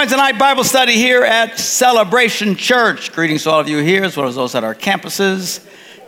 [0.00, 3.12] Wednesday night Bible study here at Celebration Church.
[3.12, 5.62] Greetings to all of you here, as well as those at our campuses,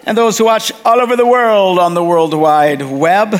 [0.06, 3.38] and those who watch all over the world on the World Wide Web.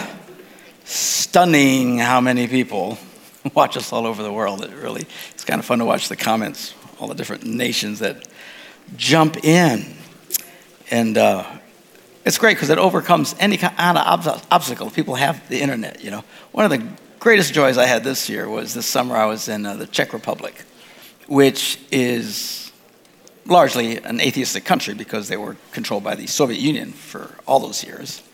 [0.84, 2.98] Stunning how many people
[3.54, 4.62] watch us all over the world.
[4.62, 8.28] It really, it's kind of fun to watch the comments, all the different nations that
[8.94, 9.86] jump in.
[10.90, 11.46] And uh,
[12.26, 14.90] it's great because it overcomes any kind of obstacle.
[14.90, 16.22] People have the internet, you know.
[16.50, 16.86] One of the
[17.22, 20.12] greatest joys I had this year was this summer I was in uh, the Czech
[20.12, 20.64] Republic,
[21.28, 22.72] which is
[23.46, 27.84] largely an atheistic country because they were controlled by the Soviet Union for all those
[27.84, 28.24] years.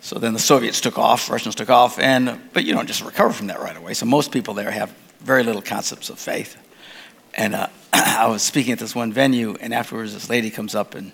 [0.00, 3.32] So then the Soviets took off, Russians took off, and but you don't just recover
[3.32, 3.94] from that right away.
[3.94, 6.56] So most people there have very little concepts of faith.
[7.34, 10.94] And uh, I was speaking at this one venue, and afterwards this lady comes up
[10.94, 11.10] and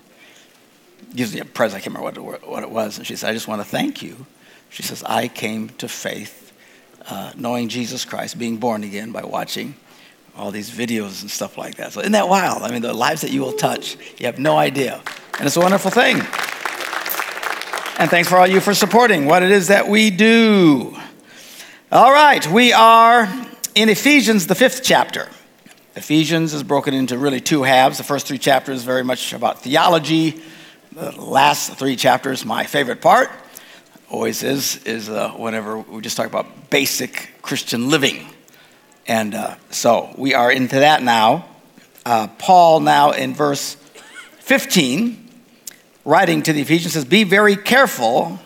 [1.15, 1.81] gives me a present.
[1.81, 4.27] I can't remember what it, was, and she said, "I just want to thank you."
[4.69, 6.46] She says, "I came to faith
[7.09, 9.75] uh, knowing Jesus Christ, being born again by watching
[10.37, 11.93] all these videos and stuff like that.
[11.93, 12.63] So, isn't that wild?
[12.63, 15.01] I mean, the lives that you will touch, you have no idea.
[15.39, 16.17] And it's a wonderful thing.
[17.99, 20.97] And thanks for all you for supporting what it is that we do.
[21.91, 23.25] All right, we are
[23.75, 25.29] in Ephesians, the fifth chapter.
[25.95, 27.97] Ephesians is broken into really two halves.
[27.97, 30.43] The first three chapters very much about theology.
[30.93, 33.31] The last three chapters, my favorite part
[34.09, 38.27] always is, is uh, whenever we just talk about basic Christian living.
[39.07, 41.47] And uh, so we are into that now.
[42.05, 43.77] Uh, Paul, now in verse
[44.41, 45.29] 15,
[46.05, 48.39] writing to the Ephesians, says, Be very careful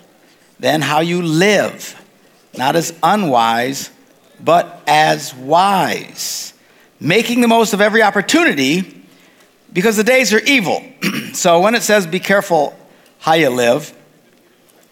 [0.60, 2.00] then how you live,
[2.56, 3.90] not as unwise,
[4.38, 6.52] but as wise,
[7.00, 9.04] making the most of every opportunity
[9.72, 10.84] because the days are evil.
[11.32, 12.76] so when it says be careful
[13.18, 13.92] how you live,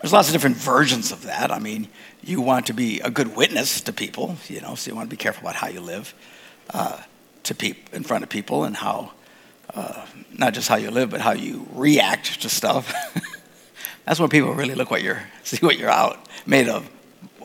[0.01, 1.51] there's lots of different versions of that.
[1.51, 1.89] I mean,
[2.23, 5.17] you want to be a good witness to people, you know, so you want to
[5.17, 6.15] be careful about how you live
[6.71, 7.01] uh,
[7.45, 9.13] to peop- in front of people and how,
[9.75, 12.95] uh, not just how you live, but how you react to stuff.
[14.05, 16.89] That's when people really look what you're, see what you're out made of,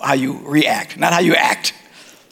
[0.01, 1.73] how you react, not how you act,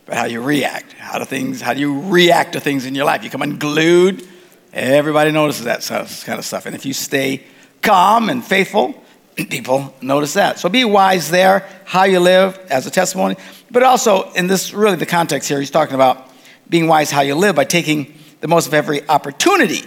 [0.06, 0.94] but how you react.
[0.94, 3.24] How do things, how do you react to things in your life?
[3.24, 4.28] You come unglued,
[4.72, 5.82] everybody notices that
[6.26, 6.66] kind of stuff.
[6.66, 7.44] And if you stay
[7.82, 9.02] calm and faithful,
[9.50, 10.60] people notice that.
[10.60, 13.36] So be wise there, how you live as a testimony.
[13.70, 16.30] But also, in this really the context here, he's talking about
[16.70, 19.84] being wise how you live by taking the most of every opportunity.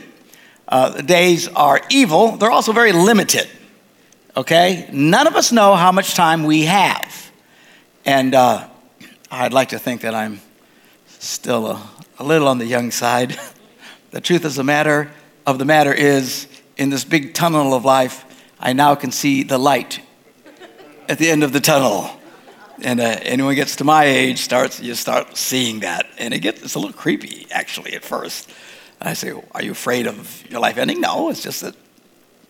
[0.67, 3.49] Uh, the days are evil, they're also very limited.
[4.37, 4.89] Okay?
[4.93, 7.31] None of us know how much time we have.
[8.05, 8.69] And uh,
[9.31, 10.41] I'd like to think that I'm
[11.07, 11.83] still a,
[12.19, 13.39] a little on the young side.
[14.11, 15.11] the truth is the matter
[15.47, 18.25] of the matter is, in this big tunnel of life,
[18.65, 20.01] I now can see the light
[21.07, 22.11] at the end of the tunnel.
[22.83, 26.63] And uh, anyone gets to my age, starts you start seeing that, and it gets
[26.63, 28.51] it's a little creepy actually at first.
[29.01, 31.77] I say, "Are you afraid of your life ending?" No, it's just that,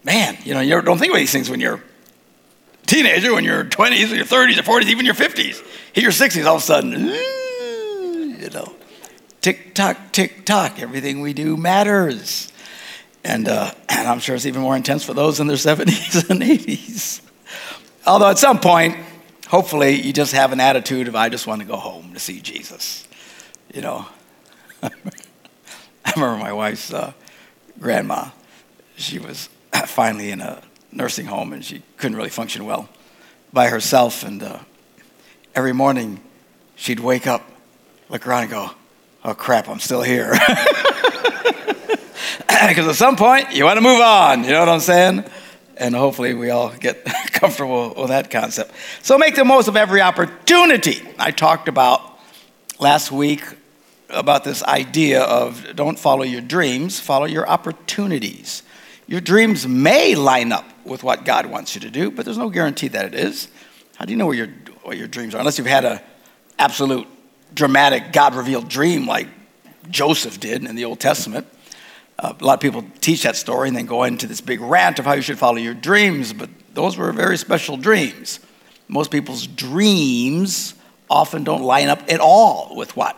[0.03, 3.65] man, you know, you don't think about these things when you're a teenager, when you're
[3.65, 5.63] 20s, or your 30s, or 40s, even your 50s.
[5.93, 7.09] Hit your 60s, all of a sudden,
[8.41, 8.73] you know,
[9.43, 10.81] tick tock, tick tock.
[10.81, 12.51] Everything we do matters.
[13.25, 16.41] And, uh, and I'm sure it's even more intense for those in their 70s and
[16.43, 17.21] 80s.
[18.07, 18.97] Although at some point,
[19.49, 22.41] hopefully, you just have an attitude of, I just want to go home to see
[22.41, 23.09] Jesus.
[23.73, 24.07] You know,
[24.83, 24.91] I
[26.15, 27.13] remember my wife's uh,
[27.81, 28.29] grandma.
[28.97, 29.49] She was
[29.87, 32.89] finally in a nursing home and she couldn't really function well
[33.53, 34.23] by herself.
[34.23, 34.59] And uh,
[35.55, 36.21] every morning,
[36.77, 37.43] she'd wake up,
[38.09, 38.71] look around, and go,
[39.25, 40.35] Oh crap, I'm still here.
[42.69, 44.45] Because at some point, you want to move on.
[44.45, 45.25] You know what I'm saying?
[45.77, 48.73] And hopefully, we all get comfortable with that concept.
[49.03, 51.03] So, make the most of every opportunity.
[51.19, 52.01] I talked about
[52.79, 53.43] last week
[54.09, 58.63] about this idea of don't follow your dreams, follow your opportunities.
[59.07, 62.49] Your dreams may line up with what God wants you to do, but there's no
[62.49, 63.49] guarantee that it is.
[63.97, 64.49] How do you know where your,
[64.83, 65.39] what your dreams are?
[65.39, 66.01] Unless you've had an
[66.59, 67.07] absolute
[67.53, 69.29] dramatic God revealed dream like
[69.91, 71.47] Joseph did in the Old Testament.
[72.25, 74.99] Uh, a lot of people teach that story and then go into this big rant
[74.99, 78.41] of how you should follow your dreams, but those were very special dreams.
[78.89, 80.73] Most people's dreams
[81.11, 83.15] often don't line up at all with what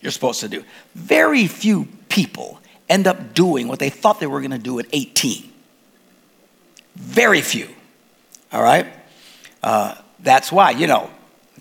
[0.00, 0.64] you're supposed to do.
[0.94, 2.58] Very few people
[2.88, 5.52] end up doing what they thought they were going to do at 18.
[6.96, 7.68] Very few.
[8.50, 8.86] All right?
[9.62, 11.10] Uh, that's why, you know,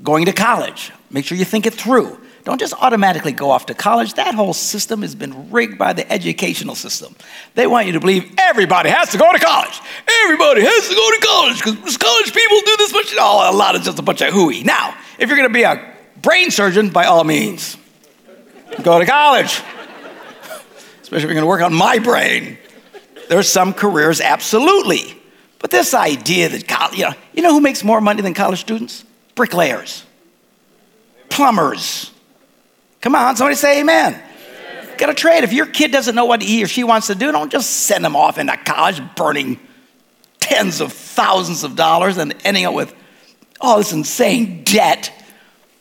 [0.01, 2.17] going to college, make sure you think it through.
[2.49, 4.15] Don't just automatically go off to college.
[4.15, 7.15] That whole system has been rigged by the educational system.
[7.53, 9.79] They want you to believe everybody has to go to college.
[10.23, 13.13] Everybody has to go to college because college people do this much.
[13.19, 14.63] Oh, a lot of just a bunch of hooey.
[14.63, 15.93] Now, if you're going to be a
[16.23, 17.77] brain surgeon, by all means,
[18.81, 19.61] go to college.
[21.03, 22.57] Especially if you're going to work on my brain.
[23.29, 25.21] There's some careers, absolutely.
[25.59, 28.61] But this idea that college, you know, you know who makes more money than college
[28.61, 29.05] students?
[29.35, 30.03] Bricklayers,
[31.29, 32.09] plumbers.
[33.01, 34.13] Come on, somebody say amen.
[34.13, 34.97] amen.
[34.97, 35.43] Got to trade.
[35.43, 38.03] If your kid doesn't know what he or she wants to do, don't just send
[38.03, 39.59] them off into college burning
[40.39, 42.93] tens of thousands of dollars and ending up with
[43.61, 45.11] all this insane debt.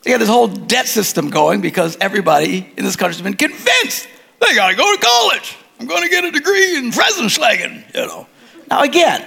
[0.03, 4.09] They got this whole debt system going because everybody in this country has been convinced
[4.41, 5.57] they got to go to college.
[5.81, 8.27] I'm to get a degree in Fressenschlagen, you know.
[8.69, 9.27] Now, again,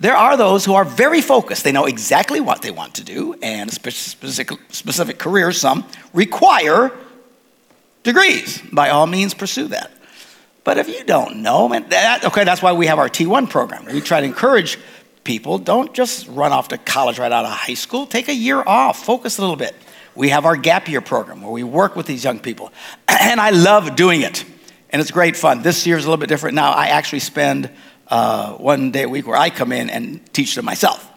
[0.00, 1.64] there are those who are very focused.
[1.64, 6.92] They know exactly what they want to do, and specific, specific careers, some require
[8.02, 8.62] degrees.
[8.72, 9.90] By all means, pursue that.
[10.64, 13.84] But if you don't know, man, that, okay, that's why we have our T1 program.
[13.86, 14.78] We try to encourage
[15.24, 18.06] people don't just run off to college right out of high school.
[18.06, 19.74] Take a year off, focus a little bit.
[20.14, 22.72] We have our gap year program where we work with these young people.
[23.08, 24.44] And I love doing it.
[24.90, 25.62] And it's great fun.
[25.62, 26.72] This year is a little bit different now.
[26.72, 27.70] I actually spend
[28.08, 31.08] uh, one day a week where I come in and teach them myself,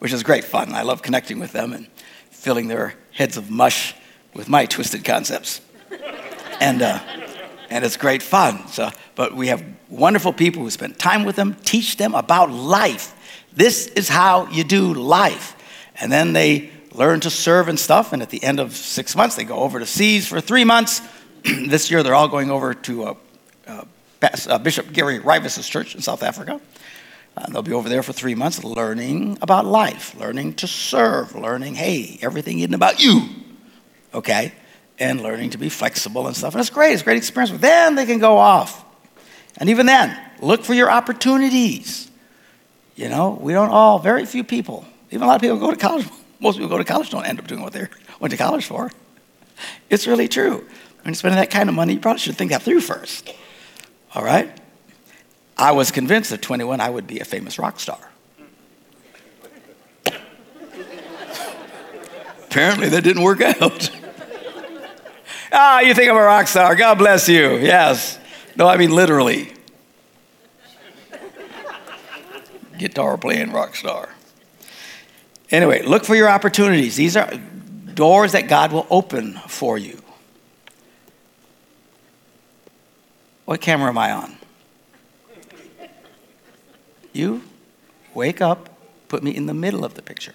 [0.00, 0.74] which is great fun.
[0.74, 1.86] I love connecting with them and
[2.30, 3.94] filling their heads of mush
[4.34, 5.60] with my twisted concepts.
[6.62, 7.00] And, uh,
[7.70, 8.68] and it's great fun.
[8.68, 13.14] So, but we have wonderful people who spend time with them, teach them about life.
[13.52, 15.56] This is how you do life.
[15.96, 18.12] And then they learn to serve and stuff.
[18.12, 21.02] And at the end of six months, they go over to Seas for three months.
[21.42, 23.14] this year, they're all going over to uh,
[23.66, 23.84] uh,
[24.48, 26.60] uh, Bishop Gary Rivas' church in South Africa.
[27.36, 31.74] Uh, they'll be over there for three months learning about life, learning to serve, learning,
[31.74, 33.28] hey, everything isn't about you,
[34.14, 34.52] okay?
[34.98, 36.54] And learning to be flexible and stuff.
[36.54, 37.50] And it's great, it's a great experience.
[37.50, 38.84] But then they can go off.
[39.56, 42.10] And even then, look for your opportunities.
[42.94, 45.76] You know, we don't all, very few people, even a lot of people go to
[45.76, 46.06] college.
[46.40, 47.86] Most people go to college don't end up doing what they
[48.20, 48.90] went to college for.
[49.88, 50.56] It's really true.
[50.56, 50.66] When
[51.06, 53.32] you're spending that kind of money, you probably should think that through first.
[54.14, 54.50] All right?
[55.56, 57.98] I was convinced at 21 I would be a famous rock star.
[62.44, 63.90] Apparently, that didn't work out.
[65.52, 66.74] Ah, you think I'm a rock star.
[66.74, 67.56] God bless you.
[67.58, 68.18] Yes.
[68.56, 69.52] No, I mean literally.
[72.78, 74.08] Guitar playing rock star.
[75.50, 76.96] Anyway, look for your opportunities.
[76.96, 77.30] These are
[77.94, 80.02] doors that God will open for you.
[83.44, 84.36] What camera am I on?
[87.12, 87.42] You
[88.14, 88.70] wake up,
[89.08, 90.34] put me in the middle of the picture.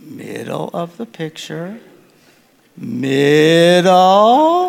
[0.00, 1.78] Middle of the picture.
[2.76, 4.64] Middle.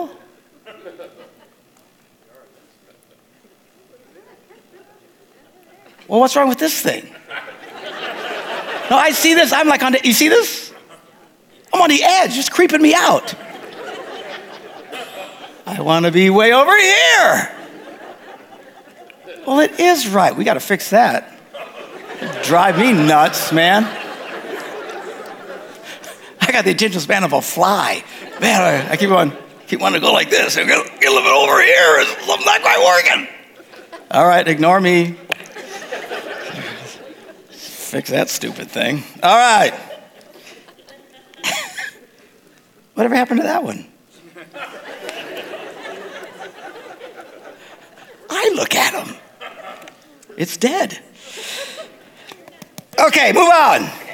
[6.07, 7.03] Well, what's wrong with this thing?
[8.89, 9.51] No, I see this.
[9.51, 10.71] I'm like on the, you see this?
[11.73, 13.33] I'm on the edge, It's creeping me out.
[15.65, 17.51] I want to be way over here.
[19.47, 20.35] Well, it is right.
[20.35, 21.31] We got to fix that.
[22.43, 23.83] Drive me nuts, man.
[26.55, 28.01] I got the attention span of a fly.
[28.39, 29.33] Man, I, I keep on,
[29.67, 30.55] keep wanting to go like this.
[30.55, 32.05] Get, get a little bit over here.
[32.05, 33.27] Something's not quite working.
[34.09, 35.17] All right, ignore me.
[37.49, 39.03] Fix that stupid thing.
[39.21, 39.73] All right.
[42.93, 43.85] Whatever happened to that one?
[48.29, 49.13] I look at him.
[50.37, 51.01] It's dead.
[52.97, 54.04] Okay, move on.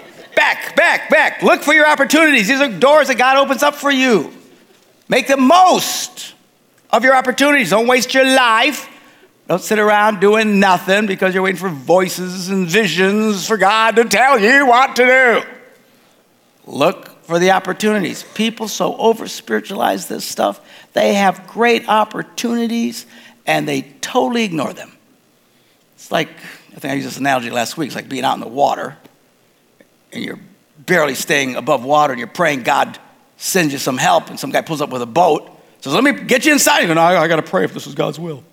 [0.41, 1.43] Back, back, back.
[1.43, 2.47] Look for your opportunities.
[2.47, 4.33] These are doors that God opens up for you.
[5.07, 6.33] Make the most
[6.89, 7.69] of your opportunities.
[7.69, 8.89] Don't waste your life.
[9.47, 14.03] Don't sit around doing nothing because you're waiting for voices and visions for God to
[14.05, 15.43] tell you what to do.
[16.65, 18.23] Look for the opportunities.
[18.33, 20.59] People so over spiritualize this stuff,
[20.93, 23.05] they have great opportunities
[23.45, 24.91] and they totally ignore them.
[25.93, 26.29] It's like,
[26.75, 28.97] I think I used this analogy last week, it's like being out in the water
[30.11, 30.39] and you're
[30.77, 32.97] barely staying above water and you're praying God
[33.37, 35.49] sends you some help and some guy pulls up with a boat,
[35.81, 36.87] says, Let me get you inside.
[36.87, 38.43] No, I, I got to pray if this is God's will.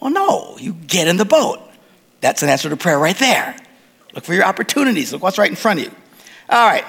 [0.00, 1.60] Well, no, you get in the boat.
[2.20, 3.56] That's an answer to prayer right there.
[4.14, 5.12] Look for your opportunities.
[5.12, 5.92] Look what's right in front of you.
[6.48, 6.84] All right.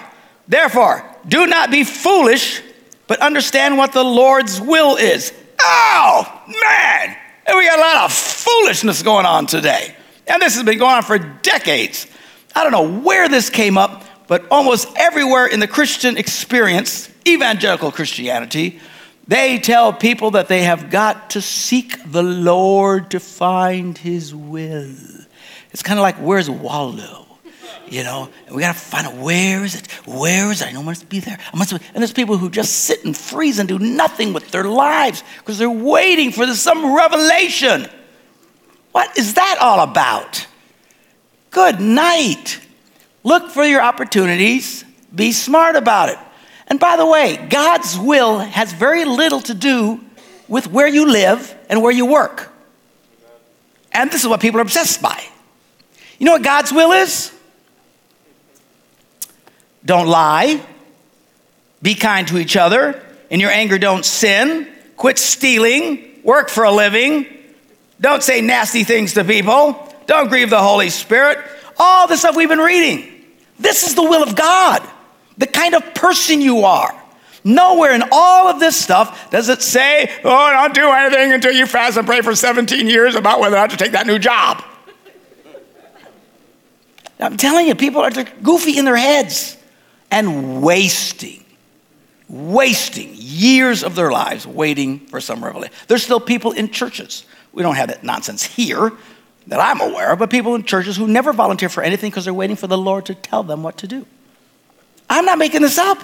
[0.47, 2.61] Therefore, do not be foolish,
[3.07, 5.33] but understand what the Lord's will is.
[5.61, 7.17] Oh, man.
[7.47, 9.95] And we got a lot of foolishness going on today.
[10.27, 12.07] And this has been going on for decades.
[12.55, 17.91] I don't know where this came up, but almost everywhere in the Christian experience, evangelical
[17.91, 18.79] Christianity,
[19.27, 24.95] they tell people that they have got to seek the Lord to find his will.
[25.71, 27.25] It's kind of like, where's Waldo?
[27.87, 29.91] You know, we got to find out where is it?
[30.07, 30.69] Where is it?
[30.69, 31.37] I know it must be there.
[31.53, 31.85] I must be.
[31.93, 35.57] And there's people who just sit and freeze and do nothing with their lives because
[35.57, 37.87] they're waiting for some revelation.
[38.91, 40.47] What is that all about?
[41.55, 42.59] Good night.
[43.23, 44.83] Look for your opportunities.
[45.15, 46.17] Be smart about it.
[46.67, 50.01] And by the way, God's will has very little to do
[50.49, 52.51] with where you live and where you work.
[53.93, 55.23] And this is what people are obsessed by.
[56.19, 57.33] You know what God's will is?
[59.85, 60.61] Don't lie.
[61.81, 63.01] Be kind to each other.
[63.29, 64.67] In your anger, don't sin.
[64.97, 66.19] Quit stealing.
[66.21, 67.27] Work for a living.
[68.01, 69.93] Don't say nasty things to people.
[70.07, 71.39] Don't grieve the Holy Spirit.
[71.77, 73.11] All the stuff we've been reading.
[73.59, 74.87] This is the will of God,
[75.37, 76.93] the kind of person you are.
[77.43, 81.67] Nowhere in all of this stuff does it say, oh, don't do anything until you
[81.67, 84.63] fast and pray for 17 years about whether or not to take that new job.
[87.19, 89.57] I'm telling you, people are goofy in their heads
[90.11, 91.45] and wasting,
[92.27, 95.73] wasting years of their lives waiting for some revelation.
[95.87, 97.25] There's still people in churches.
[97.53, 98.91] We don't have that nonsense here
[99.47, 102.33] that I'm aware of, but people in churches who never volunteer for anything because they're
[102.33, 104.05] waiting for the Lord to tell them what to do.
[105.09, 105.99] I'm not making this up.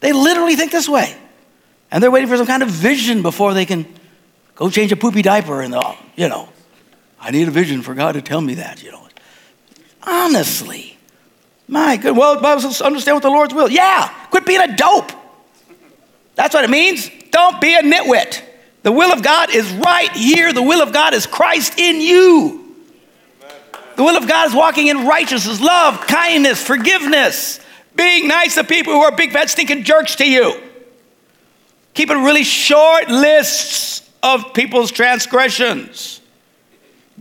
[0.00, 1.16] They literally think this way.
[1.90, 3.86] And they're waiting for some kind of vision before they can
[4.54, 6.48] go change a poopy diaper and, uh, you know,
[7.20, 9.06] I need a vision for God to tell me that, you know.
[10.02, 10.96] Honestly.
[11.68, 12.16] My good.
[12.16, 13.68] Well, understand what the Lord's will.
[13.68, 15.10] Yeah, quit being a dope.
[16.36, 17.10] That's what it means.
[17.30, 18.42] Don't be a nitwit.
[18.82, 20.52] The will of God is right here.
[20.52, 22.65] The will of God is Christ in you.
[23.96, 27.60] The will of God is walking in righteousness, love, kindness, forgiveness,
[27.94, 30.60] being nice to people who are big, fat, stinking jerks to you.
[31.94, 36.20] Keeping really short lists of people's transgressions.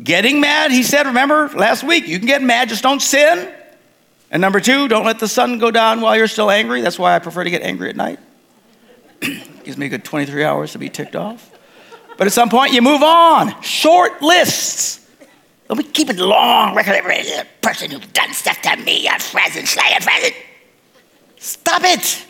[0.03, 3.53] Getting mad, he said, remember last week, you can get mad, just don't sin.
[4.29, 6.82] And number two, don't let the sun go down while you're still angry.
[6.82, 8.20] That's why I prefer to get angry at night.
[9.22, 11.50] Gives me a good 23 hours to be ticked off.
[12.17, 13.62] But at some point, you move on.
[13.62, 15.04] Short lists.
[15.67, 17.24] Don't keep keeping long record of every
[17.62, 20.36] person who's done stuff to me, a present, slay a present.
[21.38, 22.25] Stop it.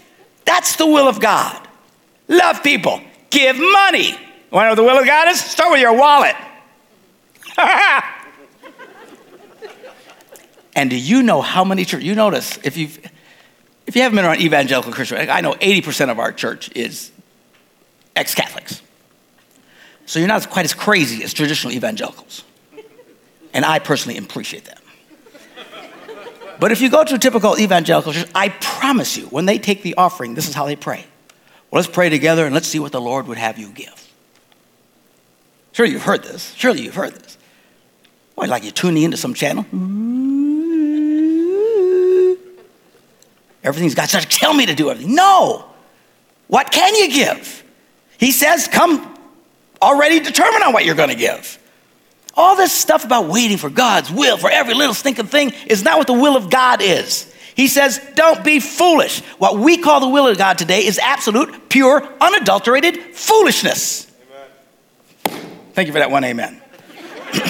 [0.46, 1.68] That's the will of God.
[2.28, 3.02] Love people.
[3.30, 4.10] Give money.
[4.10, 4.16] You
[4.52, 5.42] want to know what the will of God is?
[5.42, 6.36] Start with your wallet.
[10.76, 12.06] and do you know how many churches?
[12.06, 13.00] You notice if you've
[13.86, 17.12] if you haven't been around evangelical Christian, I know 80% of our church is
[18.16, 18.82] ex-Catholics.
[20.08, 22.44] So you're not quite as crazy as traditional evangelicals.
[23.56, 24.82] And I personally appreciate that.
[26.60, 29.82] But if you go to a typical evangelical church, I promise you, when they take
[29.82, 31.06] the offering, this is how they pray.
[31.72, 34.02] Well, let's pray together and let's see what the Lord would have you give.
[35.72, 36.54] Surely you've heard this.
[36.56, 37.38] Surely you've heard this.
[38.36, 39.64] Why, like you're tuning into some channel?
[43.64, 45.16] Everything's got to tell me to do everything.
[45.16, 45.66] No.
[46.48, 47.64] What can you give?
[48.18, 49.18] He says, come
[49.82, 51.58] already determine on what you're going to give.
[52.38, 55.98] All this stuff about waiting for God's will for every little stinking thing is not
[55.98, 57.34] what the will of God is.
[57.56, 59.22] He says, don't be foolish.
[59.38, 64.12] What we call the will of God today is absolute, pure, unadulterated foolishness.
[65.26, 65.42] Amen.
[65.74, 66.62] Thank you for that one amen.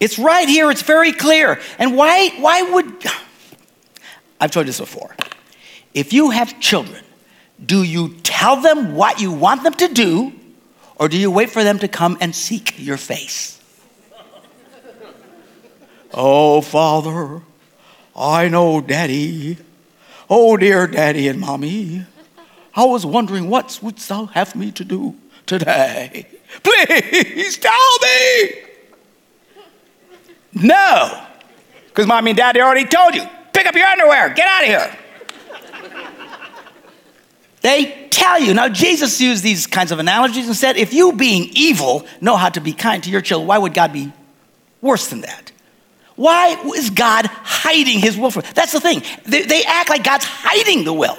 [0.00, 1.60] it's right here, it's very clear.
[1.78, 2.86] And why, why would,
[4.40, 5.14] I've told you this before.
[5.92, 7.04] If you have children,
[7.64, 10.32] do you tell them what you want them to do,
[11.00, 13.58] or do you wait for them to come and seek your face?
[16.12, 17.40] oh, Father,
[18.14, 19.56] I know, Daddy.
[20.28, 22.04] Oh, dear Daddy and Mommy.
[22.76, 25.16] I was wondering what wouldst thou have me to do
[25.46, 26.26] today?
[26.62, 28.52] Please tell me.
[30.52, 31.24] No,
[31.88, 33.22] because Mommy and Daddy already told you.
[33.54, 34.30] Pick up your underwear.
[34.30, 34.98] Get out of here.
[37.60, 38.54] They tell you.
[38.54, 42.48] Now, Jesus used these kinds of analogies and said, if you, being evil, know how
[42.48, 44.12] to be kind to your children, why would God be
[44.80, 45.52] worse than that?
[46.16, 48.42] Why is God hiding his will from?
[48.54, 49.02] That's the thing.
[49.24, 51.16] They, they act like God's hiding the will.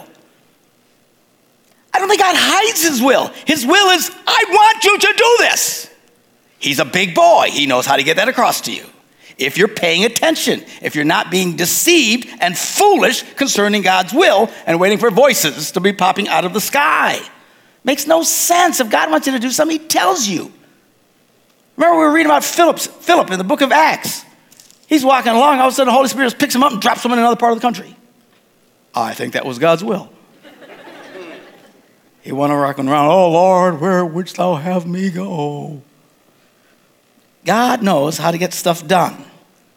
[1.94, 3.32] I don't think God hides his will.
[3.46, 5.90] His will is, I want you to do this.
[6.60, 7.48] He's a big boy.
[7.52, 8.86] He knows how to get that across to you
[9.42, 14.80] if you're paying attention, if you're not being deceived and foolish concerning God's will and
[14.80, 17.20] waiting for voices to be popping out of the sky.
[17.84, 18.80] Makes no sense.
[18.80, 20.52] If God wants you to do something, He tells you.
[21.78, 24.24] Remember, we were reading about Philip's, Philip in the book of Acts.
[24.88, 27.04] He's walking along, all of a sudden, the Holy Spirit picks him up and drops
[27.04, 27.96] him in another part of the country.
[28.94, 30.12] Oh, I think that was God's will.
[32.22, 35.82] he went rocking around, Oh Lord, where wouldst thou have me go?
[37.46, 39.31] God knows how to get stuff done.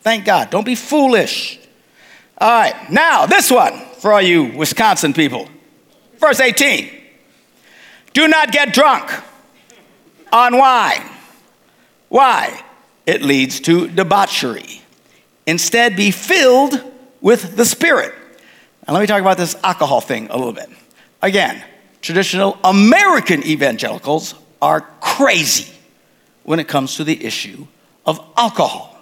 [0.04, 0.50] Thank God.
[0.50, 1.58] Don't be foolish.
[2.36, 5.48] All right, now this one for all you Wisconsin people.
[6.18, 6.90] Verse 18
[8.12, 9.10] Do not get drunk
[10.30, 11.02] on wine.
[12.10, 12.62] Why?
[13.06, 14.82] It leads to debauchery.
[15.46, 16.82] Instead, be filled
[17.20, 18.14] with the Spirit.
[18.86, 20.68] Now, let me talk about this alcohol thing a little bit.
[21.22, 21.62] Again,
[22.02, 25.72] traditional American evangelicals are crazy
[26.42, 27.66] when it comes to the issue
[28.06, 28.93] of alcohol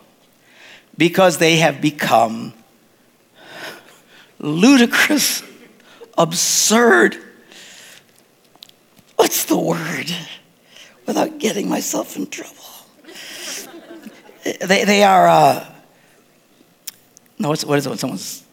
[0.97, 2.53] because they have become
[4.39, 5.43] ludicrous,
[6.19, 7.17] absurd.
[9.17, 10.15] What's the word?
[11.07, 12.57] Without getting myself in trouble.
[14.45, 15.67] They, they are, uh,
[17.39, 18.45] no, what's, what is it when someone's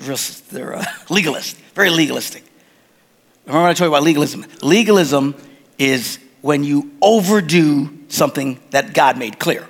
[0.00, 0.18] real,
[0.50, 2.44] they're uh, legalist, very legalistic.
[3.46, 4.44] Remember I told you about legalism?
[4.62, 5.34] Legalism
[5.78, 9.66] is when you overdo something that God made clear.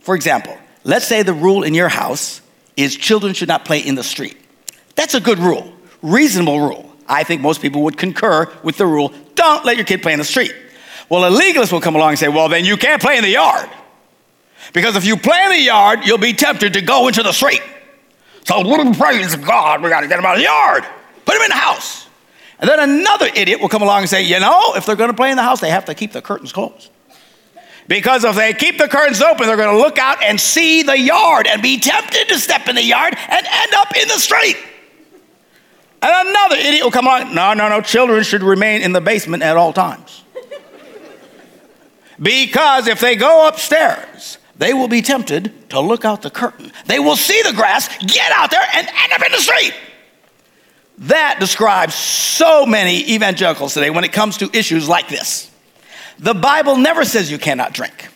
[0.00, 2.40] For example, let's say the rule in your house
[2.76, 4.36] is children should not play in the street.
[4.94, 5.72] That's a good rule,
[6.02, 6.90] reasonable rule.
[7.06, 10.18] I think most people would concur with the rule don't let your kid play in
[10.18, 10.54] the street.
[11.08, 13.30] Well, a legalist will come along and say, well, then you can't play in the
[13.30, 13.68] yard.
[14.72, 17.62] Because if you play in the yard, you'll be tempted to go into the street.
[18.44, 18.62] So,
[18.94, 20.84] praise God, we got to get him out of the yard,
[21.24, 22.06] put him in the house.
[22.58, 25.16] And then another idiot will come along and say, you know, if they're going to
[25.16, 26.90] play in the house, they have to keep the curtains closed.
[27.86, 30.98] Because if they keep the curtains open, they're going to look out and see the
[30.98, 34.56] yard and be tempted to step in the yard and end up in the street.
[36.00, 39.42] And another idiot will come along, no, no, no, children should remain in the basement
[39.42, 40.22] at all times.
[42.20, 46.72] because if they go upstairs, they will be tempted to look out the curtain.
[46.86, 49.74] They will see the grass, get out there, and end up in the street.
[50.98, 55.50] That describes so many evangelicals today when it comes to issues like this.
[56.18, 58.08] The Bible never says you cannot drink,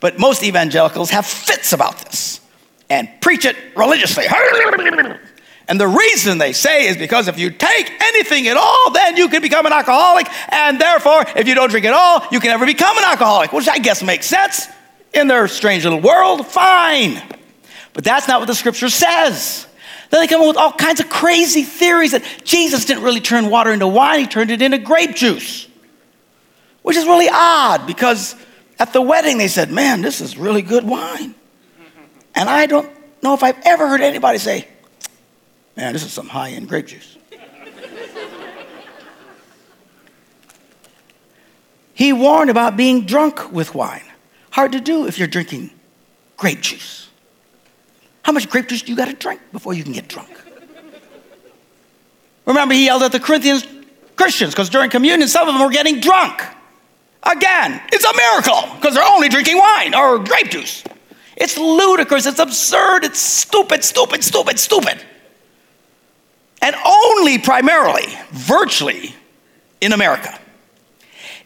[0.00, 2.40] but most evangelicals have fits about this
[2.88, 4.24] and preach it religiously.
[5.68, 9.28] And the reason they say is because if you take anything at all, then you
[9.28, 10.28] can become an alcoholic.
[10.52, 13.68] And therefore, if you don't drink at all, you can never become an alcoholic, which
[13.68, 14.68] I guess makes sense
[15.12, 16.46] in their strange little world.
[16.46, 17.20] Fine.
[17.94, 19.66] But that's not what the scripture says.
[20.10, 23.50] Then they come up with all kinds of crazy theories that Jesus didn't really turn
[23.50, 25.66] water into wine, he turned it into grape juice.
[26.86, 28.36] Which is really odd because
[28.78, 31.34] at the wedding they said, Man, this is really good wine.
[32.32, 32.88] And I don't
[33.24, 34.68] know if I've ever heard anybody say,
[35.76, 37.18] Man, this is some high end grape juice.
[41.92, 44.04] he warned about being drunk with wine.
[44.52, 45.72] Hard to do if you're drinking
[46.36, 47.08] grape juice.
[48.22, 50.30] How much grape juice do you got to drink before you can get drunk?
[52.44, 53.66] Remember, he yelled at the Corinthians
[54.14, 56.44] Christians because during communion, some of them were getting drunk.
[57.30, 60.84] Again, it's a miracle because they're only drinking wine or grape juice.
[61.36, 65.02] It's ludicrous, it's absurd, it's stupid, stupid, stupid, stupid
[66.66, 69.14] and only primarily, virtually,
[69.80, 70.36] in America.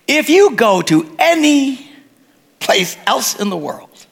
[0.06, 1.90] If you go to any
[2.58, 4.06] place else in the world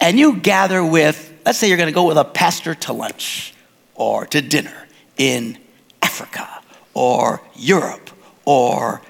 [0.00, 3.54] and you gather with, let's say you're going to go with a pastor to lunch
[3.94, 5.58] or to dinner in
[6.02, 6.48] Africa
[6.94, 8.10] or Europe
[8.44, 9.02] or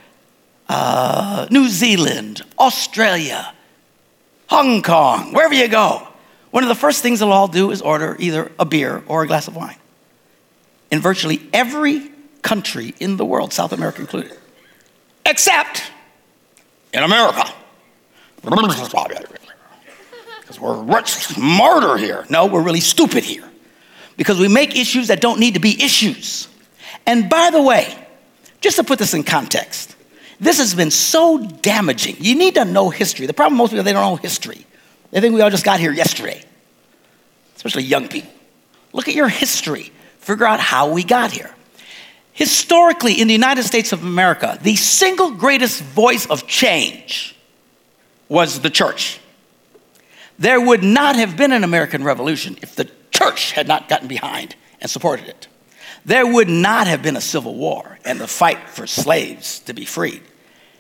[0.68, 3.52] uh, New Zealand, Australia,
[4.48, 6.06] Hong Kong, wherever you go,
[6.50, 9.26] one of the first things they'll all do is order either a beer or a
[9.26, 9.76] glass of wine
[10.90, 12.10] in virtually every
[12.42, 14.38] country in the world, South America included,
[15.26, 15.82] except
[16.92, 17.44] in America.
[20.40, 22.24] Because we're much smarter here.
[22.28, 23.50] No, we're really stupid here.
[24.16, 26.46] Because we make issues that don't need to be issues.
[27.06, 27.92] And by the way,
[28.60, 29.93] just to put this in context,
[30.40, 32.16] this has been so damaging.
[32.18, 33.26] You need to know history.
[33.26, 34.66] The problem most people, they don't know history.
[35.10, 36.42] They think we all just got here yesterday,
[37.56, 38.30] especially young people.
[38.92, 39.92] Look at your history
[40.24, 41.54] figure out how we got here.
[42.32, 47.36] Historically, in the United States of America, the single greatest voice of change
[48.28, 49.20] was the church.
[50.38, 54.56] There would not have been an American Revolution if the church had not gotten behind
[54.80, 55.46] and supported it.
[56.04, 59.84] There would not have been a civil war and the fight for slaves to be
[59.84, 60.22] freed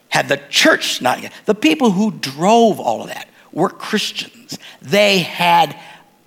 [0.08, 1.18] had the church not.
[1.44, 4.58] The people who drove all of that were Christians.
[4.80, 5.76] They had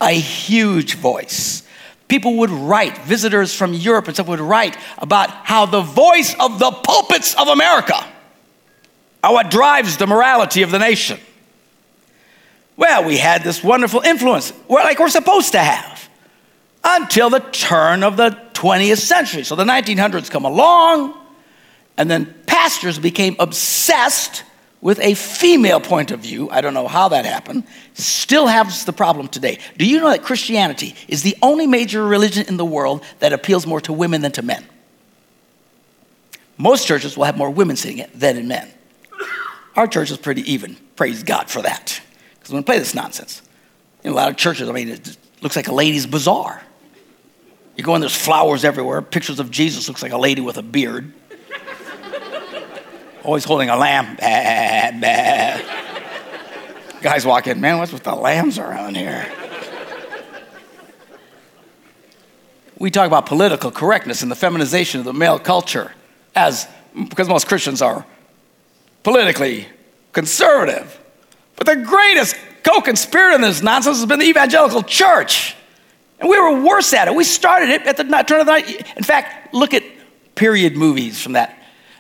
[0.02, 1.64] a huge voice.
[2.08, 6.60] People would write, visitors from Europe and stuff would write about how the voice of
[6.60, 8.06] the pulpits of America
[9.24, 11.20] are what drives the morality of the nation.
[12.78, 15.97] Well, we had this wonderful influence, like we're supposed to have,
[16.88, 19.44] until the turn of the 20th century.
[19.44, 21.14] So the 1900s come along,
[21.98, 24.44] and then pastors became obsessed
[24.80, 28.94] with a female point of view, I don't know how that happened, still has the
[28.94, 29.60] problem today.
[29.78, 33.66] Do you know that Christianity is the only major religion in the world that appeals
[33.66, 34.64] more to women than to men?
[36.58, 38.72] Most churches will have more women sitting it than in men.
[39.76, 40.76] Our church is pretty even.
[40.96, 42.00] Praise God for that.
[42.36, 43.42] Because we play this nonsense.
[44.04, 46.64] In a lot of churches, I mean, it looks like a ladies' bazaar.
[47.78, 49.02] You go in, there's flowers everywhere.
[49.02, 51.14] Pictures of Jesus looks like a lady with a beard
[53.28, 54.16] always holding a lamb.
[54.16, 55.60] Bah, bah.
[57.02, 59.30] Guys walk in, man, what's with the lambs around here?
[62.80, 65.92] We talk about political correctness and the feminization of the male culture
[66.36, 66.68] as
[67.10, 68.06] because most Christians are
[69.04, 69.68] politically
[70.14, 71.00] conservative.
[71.56, 75.56] But the greatest co-conspirator in this nonsense has been the evangelical church.
[76.20, 77.16] And we were worse at it.
[77.16, 78.98] We started it at the turn of the night.
[78.98, 79.84] In fact, look at
[80.36, 81.58] period movies from that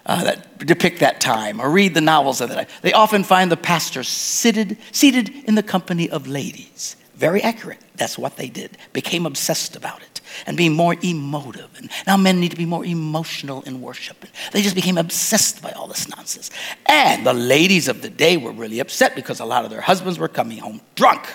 [0.08, 3.52] uh, that depict that time or read the novels of that time, they often find
[3.52, 6.96] the pastor seated, seated in the company of ladies.
[7.16, 7.80] Very accurate.
[7.96, 8.78] That's what they did.
[8.94, 11.70] Became obsessed about it and being more emotive.
[11.78, 14.24] And now men need to be more emotional in worship.
[14.52, 16.52] They just became obsessed by all this nonsense.
[16.86, 20.20] And the ladies of the day were really upset because a lot of their husbands
[20.20, 21.28] were coming home drunk.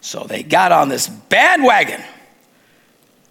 [0.00, 2.02] So they got on this bandwagon.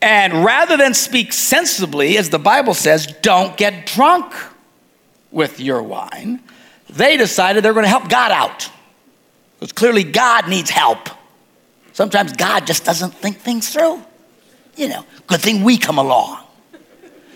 [0.02, 4.34] And rather than speak sensibly, as the Bible says, don't get drunk
[5.32, 6.42] with your wine,
[6.90, 8.70] they decided they're going to help God out.
[9.60, 11.10] Because clearly God needs help.
[11.92, 14.02] Sometimes God just doesn't think things through.
[14.78, 16.40] You know, good thing we come along.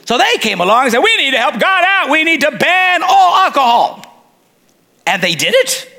[0.06, 2.10] So they came along and said, We need to help God out.
[2.10, 4.26] We need to ban all alcohol.
[5.06, 5.93] And they did it.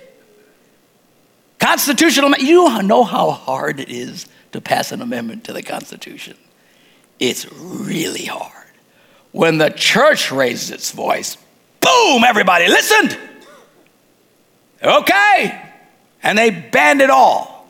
[1.65, 6.37] Constitutional, you know how hard it is to pass an amendment to the Constitution.
[7.19, 8.67] It's really hard.
[9.33, 11.39] When the church raised its voice,
[11.81, 13.19] Boom, everybody listened.
[14.83, 15.63] Okay.
[16.23, 17.67] And they banned it all.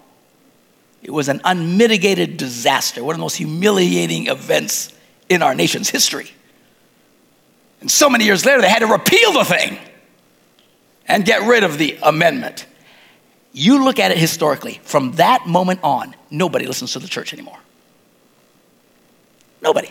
[1.04, 4.92] It was an unmitigated disaster, one of the most humiliating events
[5.28, 6.33] in our nation's history.
[7.80, 9.78] And so many years later, they had to repeal the thing
[11.07, 12.66] and get rid of the amendment.
[13.57, 17.59] You look at it historically, from that moment on, nobody listens to the church anymore.
[19.62, 19.90] Nobody.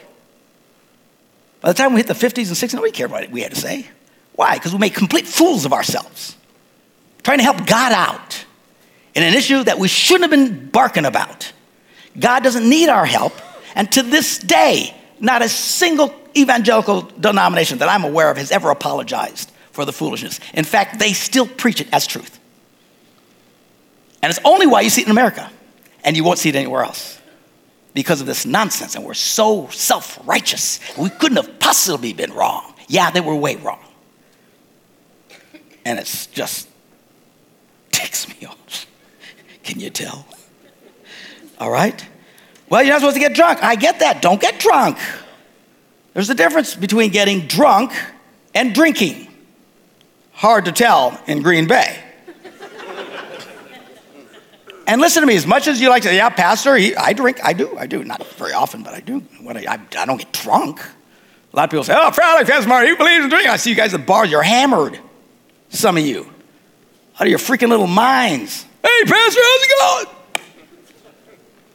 [1.62, 3.60] By the time we hit the 50s and 60s, nobody cared what we had to
[3.60, 3.88] say.
[4.36, 4.56] Why?
[4.56, 6.36] Because we make complete fools of ourselves,
[7.23, 8.43] trying to help God out
[9.15, 11.54] in an issue that we shouldn't have been barking about.
[12.19, 13.34] God doesn't need our help,
[13.76, 18.71] and to this day, not a single evangelical denomination that I'm aware of has ever
[18.71, 20.41] apologized for the foolishness.
[20.54, 22.41] In fact, they still preach it as truth.
[24.23, 25.51] And it's only why you see it in America,
[26.03, 27.19] and you won't see it anywhere else.
[27.93, 30.79] Because of this nonsense, and we're so self righteous.
[30.97, 32.73] We couldn't have possibly been wrong.
[32.88, 33.83] Yeah, they were way wrong
[35.86, 36.67] and it's just
[37.91, 38.86] ticks me off.
[39.63, 40.25] Can you tell?
[41.59, 42.05] All right?
[42.69, 43.63] Well, you're not supposed to get drunk.
[43.63, 44.21] I get that.
[44.21, 44.97] Don't get drunk.
[46.13, 47.93] There's a difference between getting drunk
[48.53, 49.27] and drinking.
[50.33, 52.02] Hard to tell in Green Bay.
[54.87, 57.53] And listen to me, as much as you like to, yeah, Pastor, I drink, I
[57.53, 58.03] do, I do.
[58.03, 59.19] Not very often, but I do.
[59.41, 60.79] When I, I, don't get drunk.
[60.81, 63.51] A lot of people say, oh, Friday, Pastor Mark, he believes in drinking.
[63.51, 64.99] I see you guys at bars, you're hammered.
[65.69, 66.29] Some of you,
[67.15, 68.65] out of your freaking little minds.
[68.81, 70.15] Hey, Pastor, how's it going?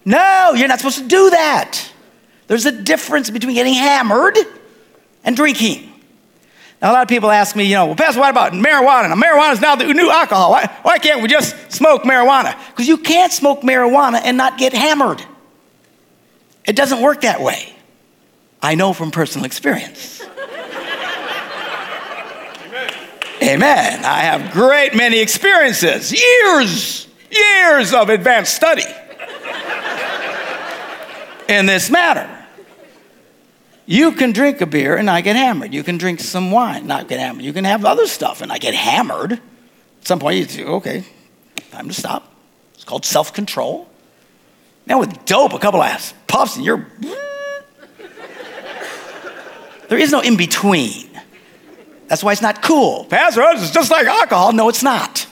[0.05, 1.91] No, you're not supposed to do that.
[2.47, 4.39] There's a difference between getting hammered
[5.25, 5.93] and drinking.
[6.81, 9.09] Now, a lot of people ask me, you know, well, Pastor, what about marijuana?
[9.09, 10.53] Now, marijuana is now the new alcohol.
[10.53, 12.57] Why, why can't we just smoke marijuana?
[12.71, 15.23] Because you can't smoke marijuana and not get hammered.
[16.65, 17.75] It doesn't work that way.
[18.63, 20.23] I know from personal experience.
[23.43, 24.05] Amen.
[24.05, 28.85] I have great many experiences, years, years of advanced study
[31.49, 32.38] in this matter.
[33.91, 35.73] You can drink a beer and not get hammered.
[35.73, 37.43] You can drink some wine, not get hammered.
[37.43, 39.33] You can have other stuff and not get hammered.
[39.33, 39.41] At
[40.03, 41.05] some point, you say, okay,
[41.71, 42.31] time to stop.
[42.75, 43.89] It's called self control.
[44.85, 46.87] Now, with dope, a couple of puffs, and you're.
[49.89, 51.09] there is no in between.
[52.09, 53.07] That's why it's not cool.
[53.07, 54.53] Pastor, it's just like alcohol.
[54.53, 55.27] No, it's not.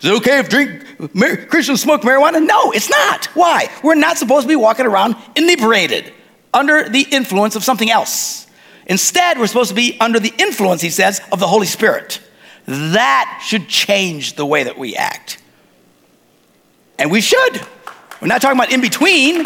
[0.00, 2.44] Is it okay if drink Christians smoke marijuana?
[2.44, 3.26] No, it's not.
[3.26, 3.68] Why?
[3.84, 6.12] We're not supposed to be walking around inebriated,
[6.56, 8.46] under the influence of something else.
[8.86, 12.20] Instead, we're supposed to be under the influence, he says, of the Holy Spirit.
[12.66, 15.40] That should change the way that we act.
[16.98, 17.60] And we should.
[18.20, 19.44] We're not talking about in between.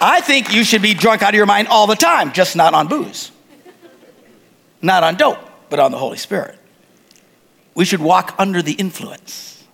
[0.00, 2.74] I think you should be drunk out of your mind all the time, just not
[2.74, 3.30] on booze.
[4.82, 5.38] Not on dope,
[5.70, 6.58] but on the Holy Spirit.
[7.74, 9.64] we should walk under the influence.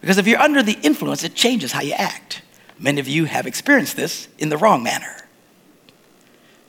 [0.00, 2.42] Because if you're under the influence, it changes how you act.
[2.78, 5.27] Many of you have experienced this in the wrong manner.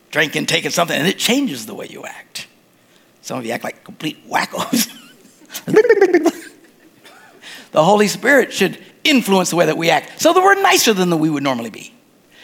[0.10, 2.48] Drinking, taking something, and it changes the way you act.
[3.22, 4.90] Some of you act like complete wackos.
[7.72, 11.18] the Holy Spirit should influence the way that we act so that we're nicer than
[11.20, 11.94] we would normally be.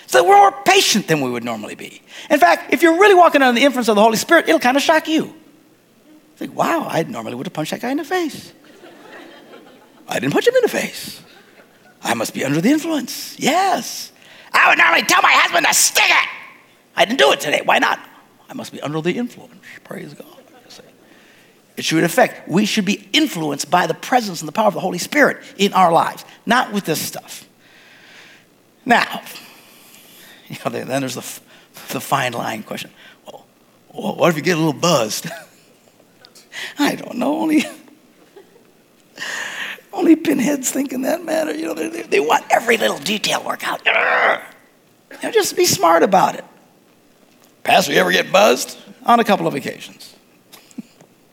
[0.07, 2.01] So that we're more patient than we would normally be.
[2.29, 4.77] In fact, if you're really walking under the influence of the Holy Spirit, it'll kind
[4.77, 5.35] of shock you.
[6.35, 8.53] Think, wow, I normally would have punched that guy in the face.
[10.07, 11.21] I didn't punch him in the face.
[12.03, 13.39] I must be under the influence.
[13.39, 14.11] Yes.
[14.53, 16.29] I would normally tell my husband to stick it.
[16.95, 17.61] I didn't do it today.
[17.63, 17.99] Why not?
[18.49, 19.55] I must be under the influence.
[19.83, 20.35] Praise God.
[21.77, 22.47] It should affect.
[22.47, 25.73] We should be influenced by the presence and the power of the Holy Spirit in
[25.73, 27.47] our lives, not with this stuff.
[28.85, 29.21] Now,
[30.47, 31.39] you know, then there's the,
[31.93, 32.91] the fine line question.
[33.25, 35.27] Well, what if you get a little buzzed?
[36.79, 37.41] I don't know.
[37.41, 37.65] Only,
[39.93, 41.51] only pinheads think in that manner.
[41.51, 43.85] You know, they, they want every little detail worked out.
[43.85, 46.45] You know, just be smart about it.
[47.65, 48.77] Pastor, you ever get buzzed?
[49.07, 50.15] On a couple of occasions.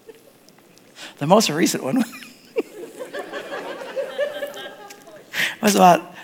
[1.19, 1.97] the most recent one
[5.63, 6.15] was about